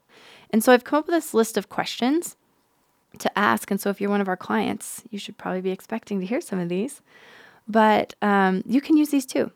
[0.51, 2.37] And so I've come up with this list of questions
[3.19, 3.71] to ask.
[3.71, 6.41] And so, if you're one of our clients, you should probably be expecting to hear
[6.41, 7.03] some of these.
[7.69, 9.53] But um, you can use these too.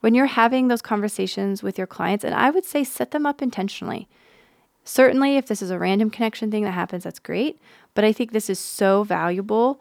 [0.00, 3.40] When you're having those conversations with your clients, and I would say set them up
[3.40, 4.08] intentionally.
[4.84, 7.58] Certainly, if this is a random connection thing that happens, that's great.
[7.94, 9.80] But I think this is so valuable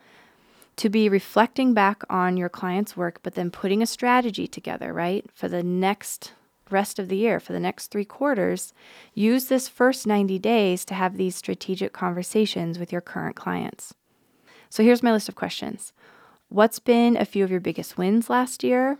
[0.77, 5.25] to be reflecting back on your client's work, but then putting a strategy together, right,
[5.33, 6.31] for the next
[6.69, 8.73] rest of the year, for the next three quarters,
[9.13, 13.93] use this first 90 days to have these strategic conversations with your current clients.
[14.69, 15.93] So here's my list of questions
[16.49, 18.99] What's been a few of your biggest wins last year?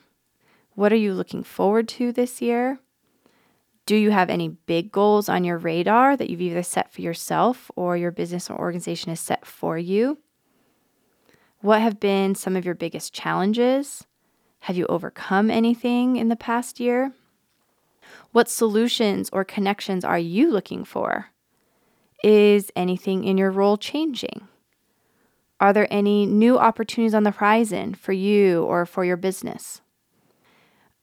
[0.75, 2.79] What are you looking forward to this year?
[3.85, 7.69] Do you have any big goals on your radar that you've either set for yourself
[7.75, 10.17] or your business or organization has set for you?
[11.59, 14.05] What have been some of your biggest challenges?
[14.61, 17.13] Have you overcome anything in the past year?
[18.33, 21.27] What solutions or connections are you looking for?
[22.23, 24.47] Is anything in your role changing?
[25.59, 29.81] Are there any new opportunities on the horizon for you or for your business?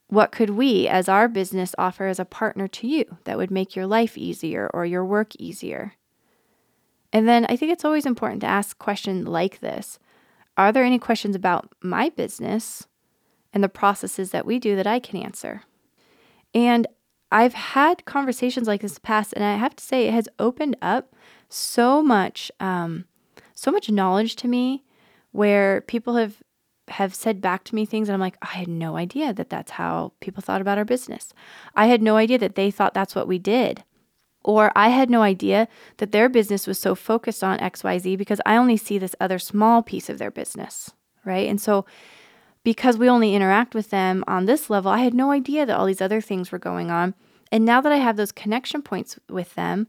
[0.09, 3.77] What could we, as our business, offer as a partner to you that would make
[3.77, 5.95] your life easier or your work easier?
[7.13, 10.01] And then I think it's always important to ask questions like this
[10.57, 12.89] Are there any questions about my business
[13.53, 15.63] and the processes that we do that I can answer?
[16.53, 16.89] And
[17.31, 21.15] I've had conversations like this past, and I have to say, it has opened up
[21.49, 23.05] so much, um,
[23.55, 24.85] so much knowledge to me,
[25.33, 26.43] where people have
[26.91, 29.73] have said back to me things and I'm like, I had no idea that that's
[29.73, 31.33] how people thought about our business.
[31.77, 33.85] I had no idea that they thought that's what we did.
[34.43, 38.57] Or I had no idea that their business was so focused on XYZ because I
[38.57, 40.91] only see this other small piece of their business,
[41.25, 41.49] right?
[41.49, 41.85] And so
[42.63, 45.87] because we only interact with them on this level, I had no idea that all
[45.87, 47.15] these other things were going on.
[47.51, 49.87] And now that I have those connection points with them,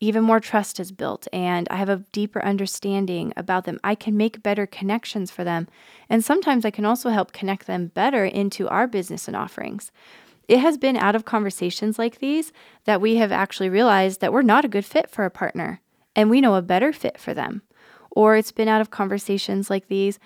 [0.00, 3.80] even more trust is built and I have a deeper understanding about them.
[3.82, 5.68] I can make better connections for them.
[6.08, 9.90] And sometimes I can also help connect them better into our business and offerings.
[10.46, 12.52] It has been out of conversations like these
[12.84, 15.80] that we have actually realized that we're not a good fit for a partner
[16.14, 17.62] and we know a better fit for them.
[18.10, 20.18] Or it's been out of conversations like these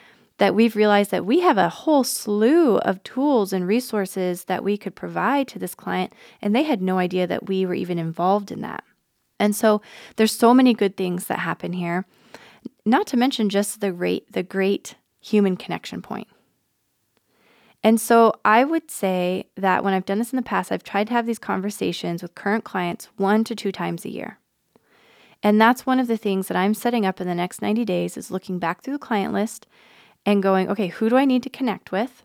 [0.43, 4.77] that we've realized that we have a whole slew of tools and resources that we
[4.77, 8.51] could provide to this client, and they had no idea that we were even involved
[8.51, 8.83] in that.
[9.39, 9.81] And so
[10.17, 12.07] there's so many good things that happen here.
[12.85, 16.27] Not to mention just the great the great human connection point.
[17.85, 21.07] And so I would say that when I've done this in the past, I've tried
[21.07, 24.41] to have these conversations with current clients one to two times a year.
[25.41, 28.17] And that's one of the things that I'm setting up in the next 90 days
[28.17, 29.69] is looking back through the client list
[30.25, 32.25] and going, okay, who do I need to connect with?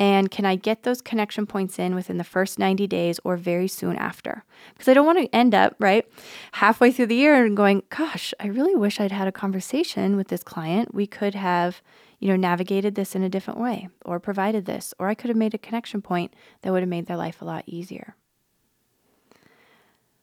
[0.00, 3.68] And can I get those connection points in within the first 90 days or very
[3.68, 4.44] soon after?
[4.72, 6.06] Because I don't want to end up, right,
[6.52, 10.28] halfway through the year and going, gosh, I really wish I'd had a conversation with
[10.28, 10.94] this client.
[10.94, 11.82] We could have,
[12.18, 15.36] you know, navigated this in a different way or provided this, or I could have
[15.36, 18.16] made a connection point that would have made their life a lot easier.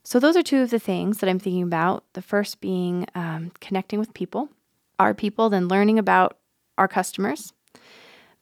[0.04, 2.04] So, those are two of the things that I'm thinking about.
[2.14, 4.50] The first being um, connecting with people,
[4.98, 6.38] our people, then learning about
[6.78, 7.54] our customers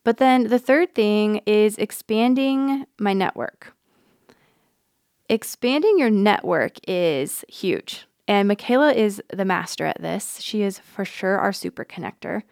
[0.06, 3.74] but then the third thing is expanding my network.
[5.28, 8.06] Expanding your network is huge.
[8.28, 10.39] And Michaela is the master at this.
[10.41, 12.43] She is for sure our super connector.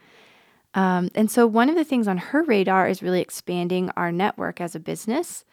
[0.74, 4.60] Um, and so, one of the things on her radar is really expanding our network
[4.60, 5.46] as a business.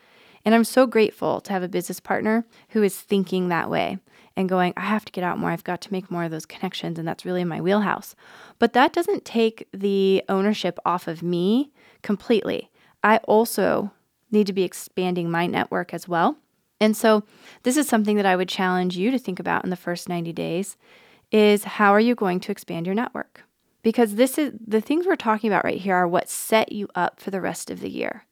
[0.43, 3.99] And I'm so grateful to have a business partner who is thinking that way
[4.41, 5.51] and going, I have to get out more.
[5.51, 6.99] I've got to make more of those connections.
[6.99, 8.17] And that's really my wheelhouse.
[8.59, 11.71] But that doesn't take the ownership off of me
[12.03, 12.71] completely.
[13.05, 13.93] I also
[14.31, 16.37] need to be expanding my network as well.
[16.81, 17.25] And so
[17.63, 20.33] this is something that I would challenge you to think about in the first 90
[20.33, 20.77] days
[21.31, 23.45] is how are you going to expand your network?
[23.83, 27.21] Because this is the things we're talking about right here are what set you up
[27.21, 28.25] for the rest of the year.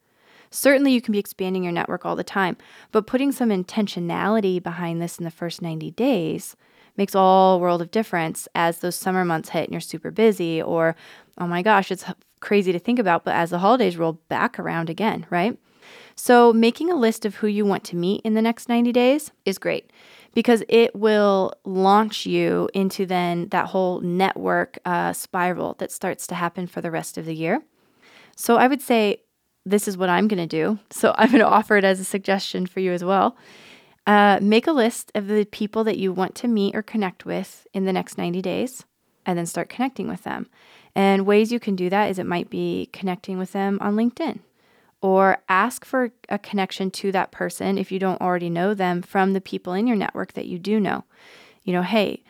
[0.50, 2.56] Certainly you can be expanding your network all the time,
[2.92, 6.56] but putting some intentionality behind this in the first 90 days
[6.96, 10.96] makes all world of difference as those summer months hit and you're super busy or
[11.38, 12.04] oh my gosh, it's
[12.40, 15.56] crazy to think about, but as the holidays roll back around again, right?
[16.16, 19.30] So, making a list of who you want to meet in the next 90 days
[19.44, 19.90] is great
[20.34, 26.34] because it will launch you into then that whole network uh, spiral that starts to
[26.34, 27.62] happen for the rest of the year.
[28.36, 29.22] So, I would say
[29.70, 30.78] this is what I'm going to do.
[30.90, 33.36] So, I'm going to offer it as a suggestion for you as well.
[34.06, 37.66] Uh, make a list of the people that you want to meet or connect with
[37.74, 38.84] in the next 90 days
[39.26, 40.48] and then start connecting with them.
[40.94, 44.40] And ways you can do that is it might be connecting with them on LinkedIn
[45.00, 49.32] or ask for a connection to that person if you don't already know them from
[49.32, 51.04] the people in your network that you do know.
[51.62, 52.22] You know, hey,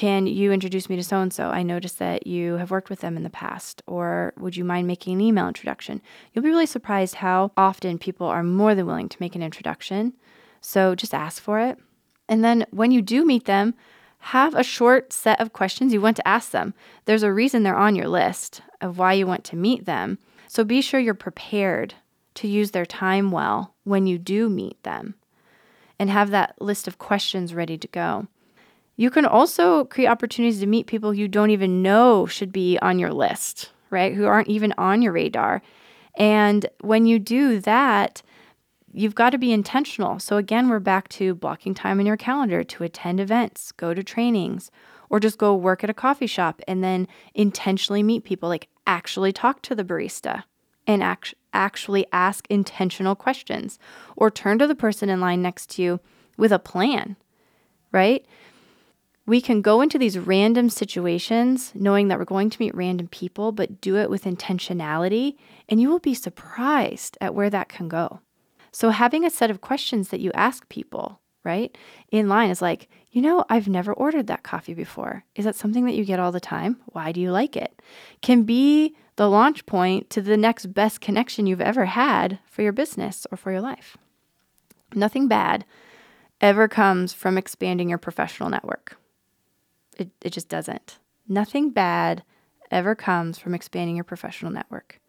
[0.00, 1.50] can you introduce me to so and so?
[1.50, 3.82] I noticed that you have worked with them in the past.
[3.86, 6.00] Or would you mind making an email introduction?
[6.32, 10.14] You'll be really surprised how often people are more than willing to make an introduction.
[10.62, 11.76] So just ask for it.
[12.30, 13.74] And then when you do meet them,
[14.20, 16.72] have a short set of questions you want to ask them.
[17.04, 20.18] There's a reason they're on your list of why you want to meet them.
[20.48, 21.92] So be sure you're prepared
[22.36, 25.16] to use their time well when you do meet them
[25.98, 28.28] and have that list of questions ready to go.
[29.00, 32.98] You can also create opportunities to meet people you don't even know should be on
[32.98, 34.12] your list, right?
[34.12, 35.62] Who aren't even on your radar.
[36.16, 38.20] And when you do that,
[38.92, 40.18] you've got to be intentional.
[40.18, 44.04] So, again, we're back to blocking time in your calendar to attend events, go to
[44.04, 44.70] trainings,
[45.08, 49.32] or just go work at a coffee shop and then intentionally meet people, like actually
[49.32, 50.44] talk to the barista
[50.86, 53.78] and act- actually ask intentional questions,
[54.14, 56.00] or turn to the person in line next to you
[56.36, 57.16] with a plan,
[57.92, 58.26] right?
[59.26, 63.52] We can go into these random situations knowing that we're going to meet random people,
[63.52, 65.36] but do it with intentionality,
[65.68, 68.20] and you will be surprised at where that can go.
[68.72, 71.76] So, having a set of questions that you ask people, right,
[72.10, 75.24] in line is like, you know, I've never ordered that coffee before.
[75.34, 76.80] Is that something that you get all the time?
[76.86, 77.80] Why do you like it?
[78.22, 82.72] Can be the launch point to the next best connection you've ever had for your
[82.72, 83.98] business or for your life.
[84.94, 85.66] Nothing bad
[86.40, 88.96] ever comes from expanding your professional network.
[90.00, 90.98] It, it just doesn't.
[91.28, 92.24] Nothing bad
[92.70, 95.00] ever comes from expanding your professional network.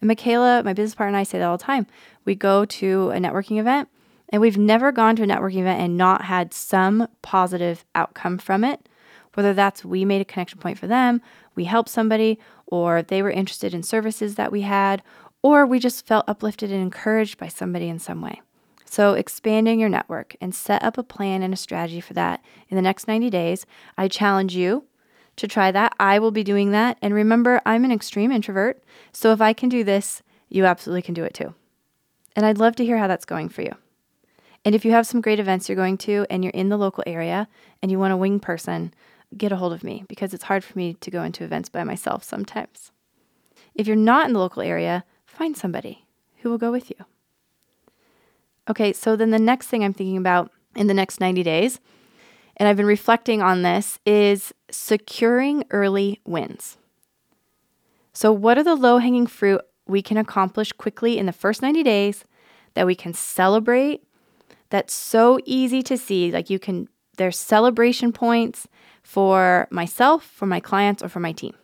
[0.00, 1.86] And Michaela, my business partner, and I say that all the time.
[2.24, 3.88] We go to a networking event,
[4.30, 8.64] and we've never gone to a networking event and not had some positive outcome from
[8.64, 8.88] it.
[9.34, 11.22] Whether that's we made a connection point for them,
[11.54, 15.02] we helped somebody, or they were interested in services that we had,
[15.42, 18.40] or we just felt uplifted and encouraged by somebody in some way.
[18.92, 22.76] So, expanding your network and set up a plan and a strategy for that in
[22.76, 23.64] the next 90 days.
[23.96, 24.84] I challenge you
[25.36, 25.94] to try that.
[25.98, 26.98] I will be doing that.
[27.00, 28.84] And remember, I'm an extreme introvert.
[29.10, 31.54] So, if I can do this, you absolutely can do it too.
[32.36, 33.72] And I'd love to hear how that's going for you.
[34.62, 37.02] And if you have some great events you're going to and you're in the local
[37.06, 37.48] area
[37.80, 38.92] and you want a wing person,
[39.34, 41.82] get a hold of me because it's hard for me to go into events by
[41.82, 42.92] myself sometimes.
[43.74, 46.04] If you're not in the local area, find somebody
[46.40, 47.06] who will go with you.
[48.68, 51.80] Okay, so then the next thing I'm thinking about in the next 90 days,
[52.56, 56.78] and I've been reflecting on this, is securing early wins.
[58.12, 61.82] So, what are the low hanging fruit we can accomplish quickly in the first 90
[61.82, 62.24] days
[62.74, 64.02] that we can celebrate?
[64.70, 66.30] That's so easy to see.
[66.30, 68.68] Like, you can, there's celebration points
[69.02, 71.54] for myself, for my clients, or for my team.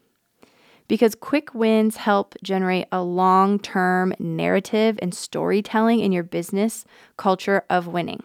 [0.89, 6.84] Because quick wins help generate a long term narrative and storytelling in your business
[7.16, 8.22] culture of winning,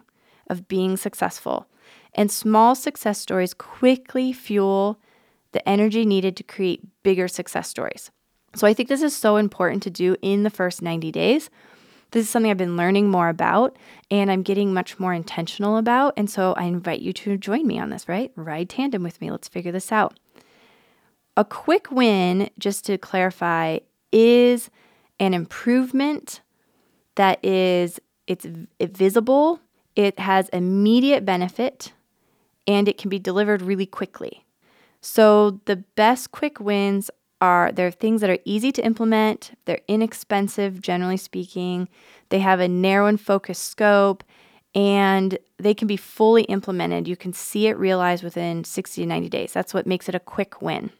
[0.48, 1.66] of being successful.
[2.14, 4.98] And small success stories quickly fuel
[5.52, 8.10] the energy needed to create bigger success stories.
[8.56, 11.50] So I think this is so important to do in the first 90 days
[12.14, 13.76] this is something I've been learning more about
[14.08, 16.14] and I'm getting much more intentional about.
[16.16, 18.30] And so I invite you to join me on this, right?
[18.36, 19.32] Ride tandem with me.
[19.32, 20.16] Let's figure this out.
[21.36, 23.78] A quick win, just to clarify,
[24.12, 24.70] is
[25.18, 26.40] an improvement
[27.16, 28.46] that is it's
[28.80, 29.60] visible,
[29.96, 31.92] it has immediate benefit,
[32.66, 34.44] and it can be delivered really quickly.
[35.00, 37.10] So the best quick wins
[37.40, 41.88] are they're things that are easy to implement, they're inexpensive, generally speaking,
[42.30, 44.24] they have a narrow and focused scope,
[44.74, 47.06] and they can be fully implemented.
[47.06, 49.52] You can see it realized within 60 to 90 days.
[49.52, 50.90] That's what makes it a quick win.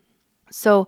[0.54, 0.86] So,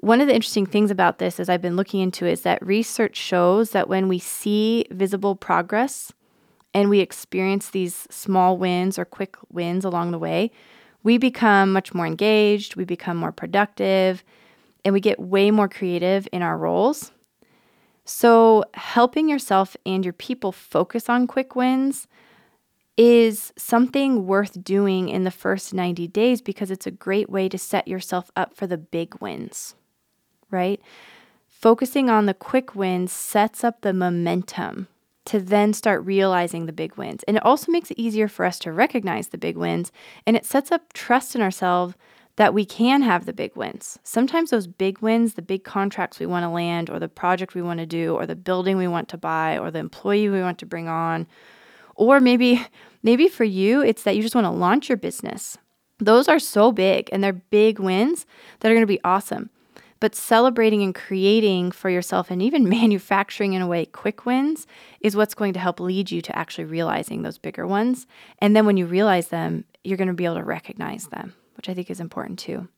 [0.00, 3.16] one of the interesting things about this, as I've been looking into, is that research
[3.16, 6.12] shows that when we see visible progress
[6.74, 10.52] and we experience these small wins or quick wins along the way,
[11.02, 14.22] we become much more engaged, we become more productive,
[14.84, 17.12] and we get way more creative in our roles.
[18.04, 22.08] So, helping yourself and your people focus on quick wins
[22.98, 27.56] is something worth doing in the first 90 days because it's a great way to
[27.56, 29.76] set yourself up for the big wins,
[30.50, 30.80] right?
[31.46, 34.88] Focusing on the quick wins sets up the momentum
[35.26, 37.22] to then start realizing the big wins.
[37.28, 39.92] And it also makes it easier for us to recognize the big wins
[40.26, 41.94] and it sets up trust in ourselves
[42.34, 43.98] that we can have the big wins.
[44.02, 47.62] Sometimes those big wins, the big contracts we want to land, or the project we
[47.62, 50.58] want to do, or the building we want to buy, or the employee we want
[50.58, 51.26] to bring on,
[51.96, 52.64] or maybe
[53.02, 55.58] maybe for you it's that you just want to launch your business.
[55.98, 58.26] Those are so big and they're big wins
[58.60, 59.50] that are going to be awesome.
[60.00, 64.66] But celebrating and creating for yourself and even manufacturing in a way quick wins
[65.00, 68.06] is what's going to help lead you to actually realizing those bigger ones.
[68.38, 71.68] And then when you realize them, you're going to be able to recognize them which
[71.68, 72.68] I think is important too.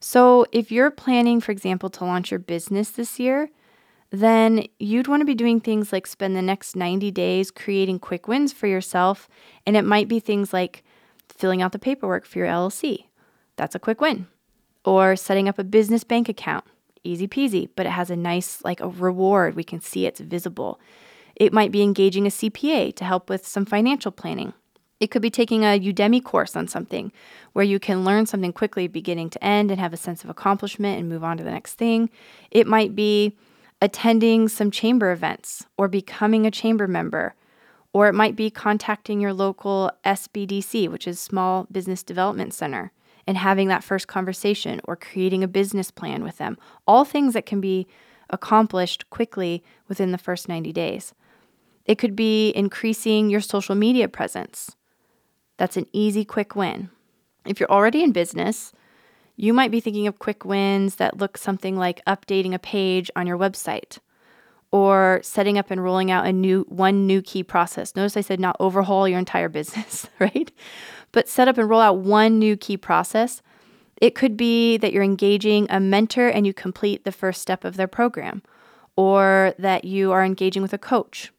[0.00, 3.50] So, if you're planning, for example, to launch your business this year,
[4.20, 8.28] then you'd want to be doing things like spend the next 90 days creating quick
[8.28, 9.28] wins for yourself.
[9.66, 10.84] And it might be things like
[11.28, 13.06] filling out the paperwork for your LLC.
[13.56, 14.26] That's a quick win.
[14.84, 16.64] Or setting up a business bank account.
[17.02, 19.54] Easy peasy, but it has a nice, like a reward.
[19.54, 20.80] We can see it's visible.
[21.36, 24.52] It might be engaging a CPA to help with some financial planning.
[25.00, 27.12] It could be taking a Udemy course on something
[27.52, 30.98] where you can learn something quickly, beginning to end, and have a sense of accomplishment
[30.98, 32.08] and move on to the next thing.
[32.50, 33.36] It might be
[33.84, 37.34] attending some chamber events or becoming a chamber member
[37.92, 42.90] Or it might be contacting your local SBDC, which is Small Business Development Center,
[43.26, 46.56] and having that first conversation or creating a business plan with them.
[46.88, 47.86] All things that can be
[48.30, 51.14] accomplished quickly within the first 90 days.
[51.84, 54.74] It could be increasing your social media presence.
[55.58, 56.90] That's an easy, quick win.
[57.46, 58.72] If you're already in business,
[59.36, 63.26] you might be thinking of quick wins that look something like updating a page on
[63.26, 63.98] your website
[64.74, 67.94] or setting up and rolling out a new one new key process.
[67.94, 70.50] Notice I said not overhaul your entire business, right?
[71.12, 73.40] But set up and roll out one new key process.
[74.00, 77.76] It could be that you're engaging a mentor and you complete the first step of
[77.76, 78.42] their program,
[78.96, 81.32] or that you are engaging with a coach.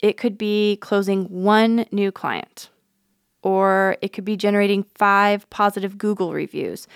[0.00, 2.70] It could be closing one new client,
[3.42, 6.86] or it could be generating five positive Google reviews.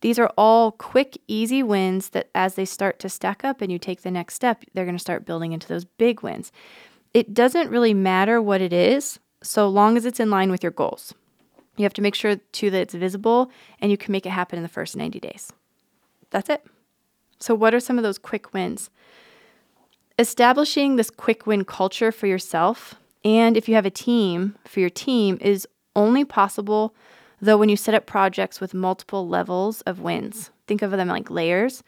[0.00, 3.78] These are all quick, easy wins that as they start to stack up and you
[3.78, 6.52] take the next step, they're going to start building into those big wins.
[7.14, 10.72] It doesn't really matter what it is, so long as it's in line with your
[10.72, 11.14] goals.
[11.76, 14.58] You have to make sure too that it's visible and you can make it happen
[14.58, 15.52] in the first 90 days.
[16.30, 16.64] That's it.
[17.38, 18.90] So, what are some of those quick wins?
[20.18, 22.94] Establishing this quick win culture for yourself
[23.24, 26.94] and if you have a team for your team is only possible
[27.40, 30.50] though when you set up projects with multiple levels of wins.
[30.66, 31.82] Think of them like layers.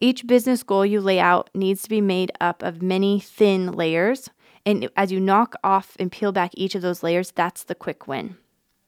[0.00, 4.28] Each business goal you lay out needs to be made up of many thin layers.
[4.66, 8.06] And as you knock off and peel back each of those layers, that's the quick
[8.06, 8.36] win.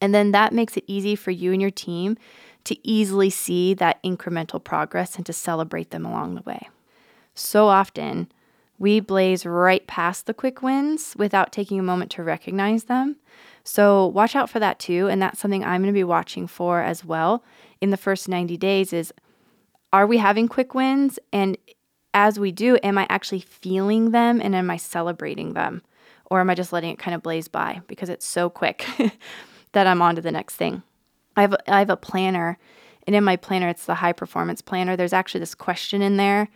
[0.00, 2.18] And then that makes it easy for you and your team
[2.64, 6.68] to easily see that incremental progress and to celebrate them along the way.
[7.34, 8.30] So often,
[8.78, 13.16] we blaze right past the quick wins without taking a moment to recognize them.
[13.68, 15.08] So watch out for that too.
[15.08, 17.44] And that's something I'm going to be watching for as well
[17.82, 19.12] in the first 90 days is
[19.92, 21.18] are we having quick wins?
[21.34, 21.58] And
[22.14, 25.82] as we do, am I actually feeling them and am I celebrating them?
[26.30, 28.86] Or am I just letting it kind of blaze by because it's so quick
[29.72, 30.82] that I'm on to the next thing?
[31.36, 32.58] I have, I have a planner,
[33.06, 34.96] and in my planner, it's the high performance planner.
[34.96, 36.48] There's actually this question in there,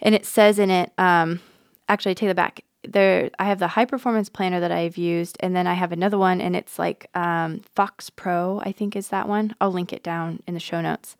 [0.00, 1.40] and it says in it, um,
[1.88, 5.36] actually, I take it back there I have the high performance planner that I've used,
[5.40, 9.08] and then I have another one, and it's like um, Fox Pro, I think is
[9.08, 9.54] that one.
[9.60, 11.16] I'll link it down in the show notes.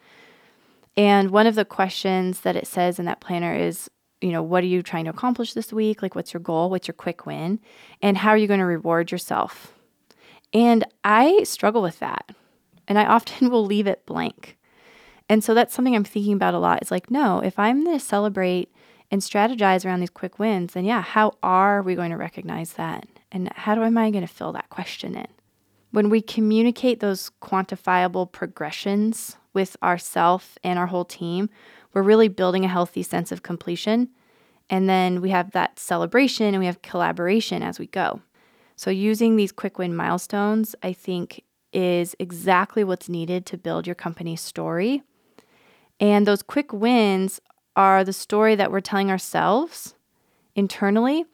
[0.96, 3.90] And one of the questions that it says in that planner is,
[4.20, 6.02] you know, what are you trying to accomplish this week?
[6.02, 6.70] Like, what's your goal?
[6.70, 7.60] What's your quick win?
[8.00, 9.74] And how are you going to reward yourself?
[10.54, 12.32] And I struggle with that.
[12.88, 14.56] And I often will leave it blank.
[15.28, 16.80] And so that's something I'm thinking about a lot.
[16.80, 18.72] It's like, no, if I'm going to celebrate
[19.10, 23.06] and strategize around these quick wins, then yeah, how are we going to recognize that?
[23.30, 25.26] And how do, am I going to fill that question in?
[25.90, 31.48] When we communicate those quantifiable progressions with ourself and our whole team,
[31.92, 34.10] we're really building a healthy sense of completion.
[34.68, 38.20] And then we have that celebration and we have collaboration as we go.
[38.74, 41.42] So, using these quick win milestones, I think,
[41.72, 45.02] is exactly what's needed to build your company's story.
[45.98, 47.40] And those quick wins
[47.76, 49.94] are the story that we're telling ourselves
[50.54, 51.24] internally.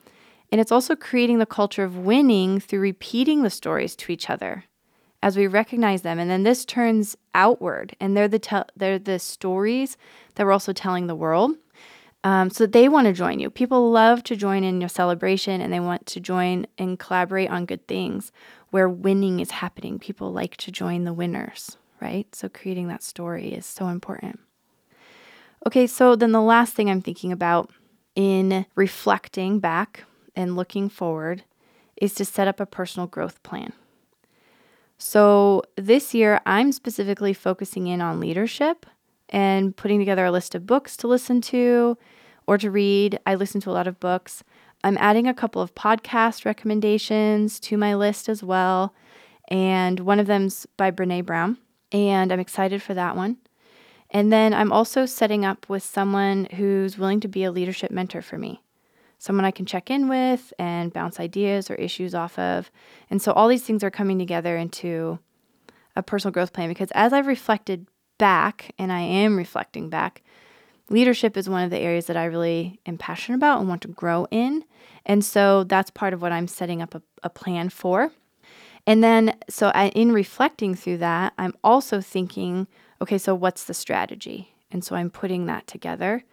[0.51, 4.65] And it's also creating the culture of winning through repeating the stories to each other
[5.23, 6.19] as we recognize them.
[6.19, 9.97] And then this turns outward, and they're the, te- they're the stories
[10.35, 11.53] that we're also telling the world.
[12.25, 13.51] Um, so they want to join you.
[13.51, 17.67] People love to join in your celebration and they want to join and collaborate on
[17.67, 18.31] good things
[18.71, 19.99] where winning is happening.
[19.99, 22.33] People like to join the winners, right?
[22.33, 24.39] So creating that story is so important.
[25.67, 27.71] Okay, so then the last thing I'm thinking about
[28.15, 30.05] in reflecting back
[30.35, 31.45] and looking forward
[31.97, 33.73] is to set up a personal growth plan.
[34.99, 38.87] So this year, I'm specifically focusing in on leadership
[39.29, 41.97] and putting together a list of books to listen to
[42.47, 43.19] or to read.
[43.27, 44.43] I listen to a lot of books.
[44.85, 48.95] I'm adding a couple of podcast recommendations to my list as well.
[49.49, 51.59] And one of them's by Brene Brown.
[51.93, 53.37] And I'm excited for that one.
[54.13, 58.23] And then I'm also setting up with someone who's willing to be a leadership mentor
[58.23, 58.63] for me,
[59.19, 62.71] someone I can check in with and bounce ideas or issues off of.
[63.11, 65.19] And so all these things are coming together into
[65.97, 67.87] a personal growth plan because as I've reflected
[68.19, 70.23] back, and I am reflecting back,
[70.91, 73.89] leadership is one of the areas that I really am passionate about and want to
[73.89, 74.65] grow in.
[75.07, 78.13] And so that's part of what I'm setting up a, a plan for.
[78.87, 82.69] And then, so I, in reflecting through that, I'm also thinking
[83.03, 84.55] okay, so what's the strategy?
[84.71, 86.25] And so I'm putting that together.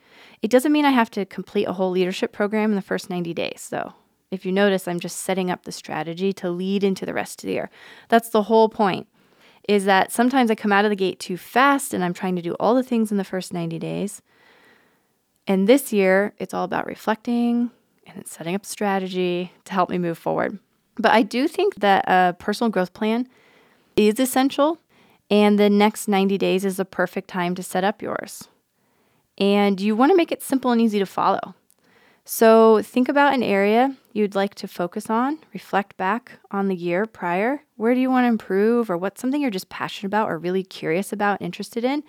[0.41, 3.34] It doesn't mean I have to complete a whole leadership program in the first 90
[3.34, 3.93] days, though.
[4.32, 7.47] If you notice, I'm just setting up the strategy to lead into the rest of
[7.47, 7.70] the year.
[8.07, 9.07] That's the whole point.
[9.67, 12.41] Is that sometimes I come out of the gate too fast and I'm trying to
[12.41, 14.22] do all the things in the first 90 days.
[15.47, 17.72] And this year, it's all about reflecting
[18.05, 20.59] and setting up strategy to help me move forward.
[20.95, 23.28] But I do think that a personal growth plan
[23.95, 24.80] is essential,
[25.30, 28.47] and the next 90 days is the perfect time to set up yours.
[29.38, 31.55] And you want to make it simple and easy to follow.
[32.25, 37.07] So think about an area you'd like to focus on, reflect back on the year
[37.07, 37.63] prior.
[37.75, 40.61] Where do you want to improve, or what's something you're just passionate about or really
[40.61, 42.03] curious about, and interested in?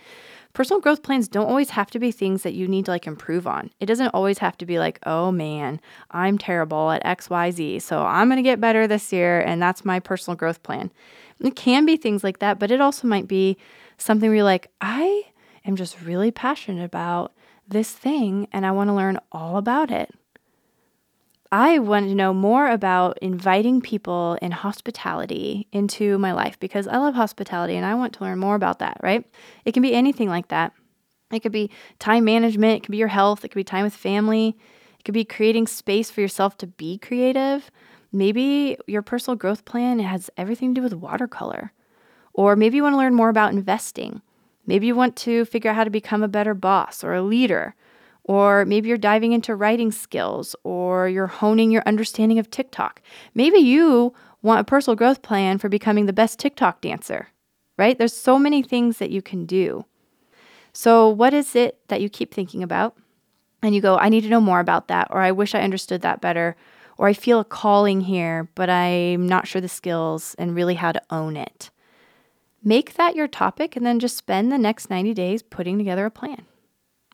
[0.52, 3.46] Personal growth plans don't always have to be things that you need to like improve
[3.46, 3.70] on.
[3.80, 8.28] It doesn't always have to be like, oh man, I'm terrible at XYZ, so I'm
[8.28, 10.90] going to get better this year, and that's my personal growth plan.
[11.40, 13.56] It can be things like that, but it also might be
[13.96, 15.24] something where you're like, I
[15.64, 17.32] am just really passionate about
[17.66, 20.10] this thing and I want to learn all about it.
[21.52, 26.98] I want to know more about inviting people in hospitality into my life because I
[26.98, 29.26] love hospitality and I want to learn more about that, right?
[29.64, 30.72] It can be anything like that.
[31.32, 33.94] It could be time management, it could be your health, it could be time with
[33.94, 34.56] family,
[34.98, 37.70] it could be creating space for yourself to be creative.
[38.12, 41.72] Maybe your personal growth plan has everything to do with watercolor.
[42.32, 44.22] Or maybe you want to learn more about investing.
[44.66, 47.74] Maybe you want to figure out how to become a better boss or a leader.
[48.24, 53.02] Or maybe you're diving into writing skills or you're honing your understanding of TikTok.
[53.34, 57.28] Maybe you want a personal growth plan for becoming the best TikTok dancer,
[57.76, 57.98] right?
[57.98, 59.84] There's so many things that you can do.
[60.72, 62.96] So, what is it that you keep thinking about?
[63.62, 66.00] And you go, I need to know more about that, or I wish I understood
[66.02, 66.56] that better,
[67.00, 70.92] or I feel a calling here, but I'm not sure the skills and really how
[70.92, 71.70] to own it.
[72.62, 76.10] Make that your topic and then just spend the next 90 days putting together a
[76.10, 76.44] plan.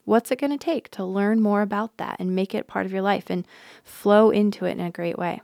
[0.04, 2.90] What's it going to take to learn more about that and make it part of
[2.90, 3.46] your life and
[3.84, 5.40] flow into it in a great way?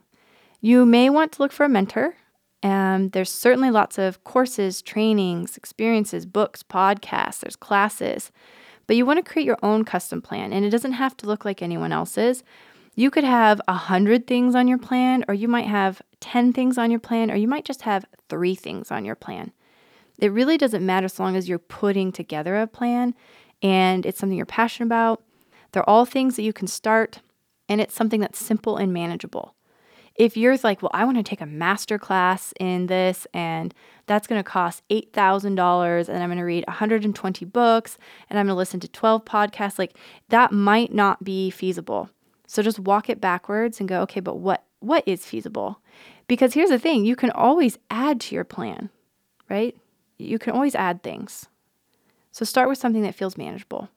[0.61, 2.17] You may want to look for a mentor.
[2.65, 8.33] Um, there's certainly lots of courses, trainings, experiences, books, podcasts, there's classes,
[8.89, 11.45] but you want to create your own custom plan and it doesn't have to look
[11.45, 12.43] like anyone else's.
[12.95, 16.77] You could have a hundred things on your plan, or you might have 10 things
[16.77, 19.53] on your plan, or you might just have three things on your plan.
[20.19, 23.15] It really doesn't matter as long as you're putting together a plan
[23.63, 25.23] and it's something you're passionate about.
[25.73, 27.21] They're all things that you can start
[27.69, 29.55] and it's something that's simple and manageable.
[30.15, 33.73] If you're like, well, I want to take a master class in this and
[34.07, 38.55] that's going to cost $8,000 and I'm going to read 120 books and I'm going
[38.55, 39.97] to listen to 12 podcasts, like
[40.29, 42.11] that might not be feasible.
[42.47, 45.81] So just walk it backwards and go, okay, but what what is feasible?
[46.27, 48.91] Because here's the thing, you can always add to your plan,
[49.49, 49.77] right?
[50.23, 51.47] you can always add things.
[52.31, 53.89] So start with something that feels manageable.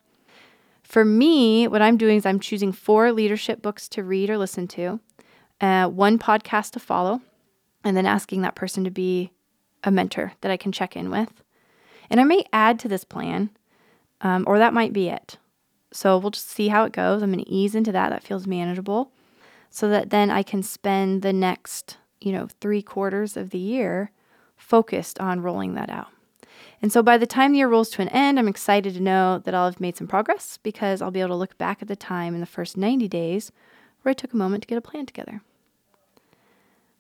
[0.84, 4.68] For me, what I'm doing is I'm choosing four leadership books to read or listen
[4.70, 5.00] to,
[5.62, 7.22] uh, one podcast to follow,
[7.84, 9.32] and then asking that person to be
[9.84, 11.30] a mentor that I can check in with.
[12.10, 13.50] And I may add to this plan,
[14.22, 15.38] um, or that might be it.
[15.96, 17.24] So we'll just see how it goes.
[17.24, 18.10] I'm going to ease into that.
[18.10, 19.12] That feels manageable
[19.70, 24.12] so that then I can spend the next, you know, three quarters of the year
[24.58, 26.10] focused on rolling that out.
[26.82, 29.40] And so by the time the year rolls to an end, I'm excited to know
[29.40, 31.96] that I'll have made some progress because I'll be able to look back at the
[31.96, 33.54] time in the first 90 days
[34.02, 35.42] where I took a moment to get a plan together.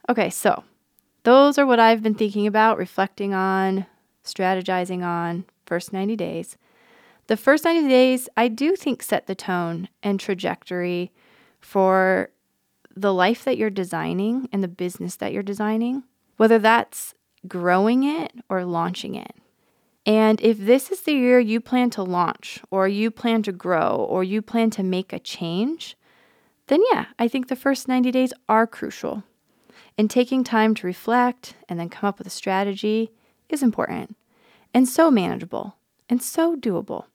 [0.07, 0.63] Okay, so
[1.23, 3.87] those are what I've been thinking about, reflecting on,
[4.23, 6.57] strategizing on first 90 days.
[7.27, 11.11] The first 90 days, I do think set the tone and trajectory
[11.59, 12.29] for
[12.95, 16.03] the life that you're designing and the business that you're designing,
[16.37, 17.15] whether that's
[17.47, 19.35] growing it or launching it.
[20.05, 23.95] And if this is the year you plan to launch, or you plan to grow,
[23.95, 25.97] or you plan to make a change,
[26.67, 29.23] then yeah, I think the first 90 days are crucial.
[29.97, 33.11] And taking time to reflect and then come up with a strategy
[33.49, 34.15] is important
[34.73, 35.77] and so manageable
[36.09, 37.05] and so doable.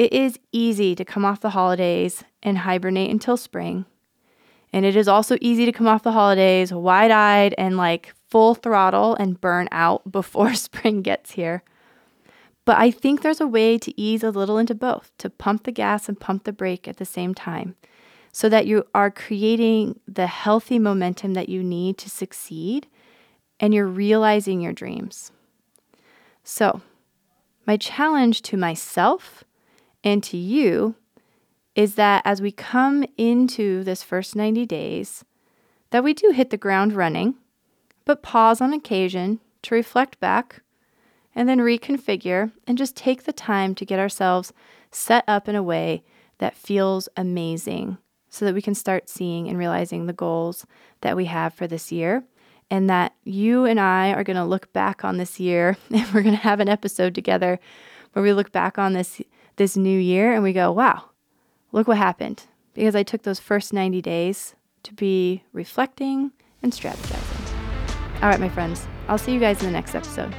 [0.00, 3.84] It is easy to come off the holidays and hibernate until spring.
[4.72, 8.54] And it is also easy to come off the holidays wide eyed and like full
[8.54, 11.62] throttle and burn out before spring gets here.
[12.64, 15.70] But I think there's a way to ease a little into both, to pump the
[15.70, 17.76] gas and pump the brake at the same time,
[18.32, 22.86] so that you are creating the healthy momentum that you need to succeed
[23.60, 25.30] and you're realizing your dreams.
[26.42, 26.80] So,
[27.66, 29.44] my challenge to myself
[30.02, 30.94] and to you
[31.74, 35.24] is that as we come into this first 90 days,
[35.90, 37.34] that we do hit the ground running
[38.04, 40.62] but pause on occasion to reflect back
[41.34, 44.52] and then reconfigure and just take the time to get ourselves
[44.90, 46.02] set up in a way
[46.38, 47.98] that feels amazing
[48.28, 50.66] so that we can start seeing and realizing the goals
[51.02, 52.24] that we have for this year
[52.70, 56.22] and that you and I are going to look back on this year and we're
[56.22, 57.60] going to have an episode together
[58.12, 59.20] where we look back on this
[59.56, 61.10] this new year and we go, "Wow,
[61.72, 62.44] look what happened.
[62.72, 66.30] because I took those first 90 days to be reflecting
[66.62, 68.22] and strategizing.
[68.22, 70.34] All right, my friends, I'll see you guys in the next episode.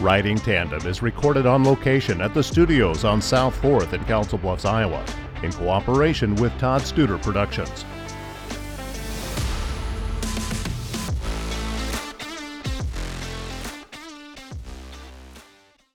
[0.00, 4.64] Riding Tandem is recorded on location at the studios on South 4th in Council Bluffs,
[4.64, 5.04] Iowa,
[5.42, 7.84] in cooperation with Todd Studer Productions.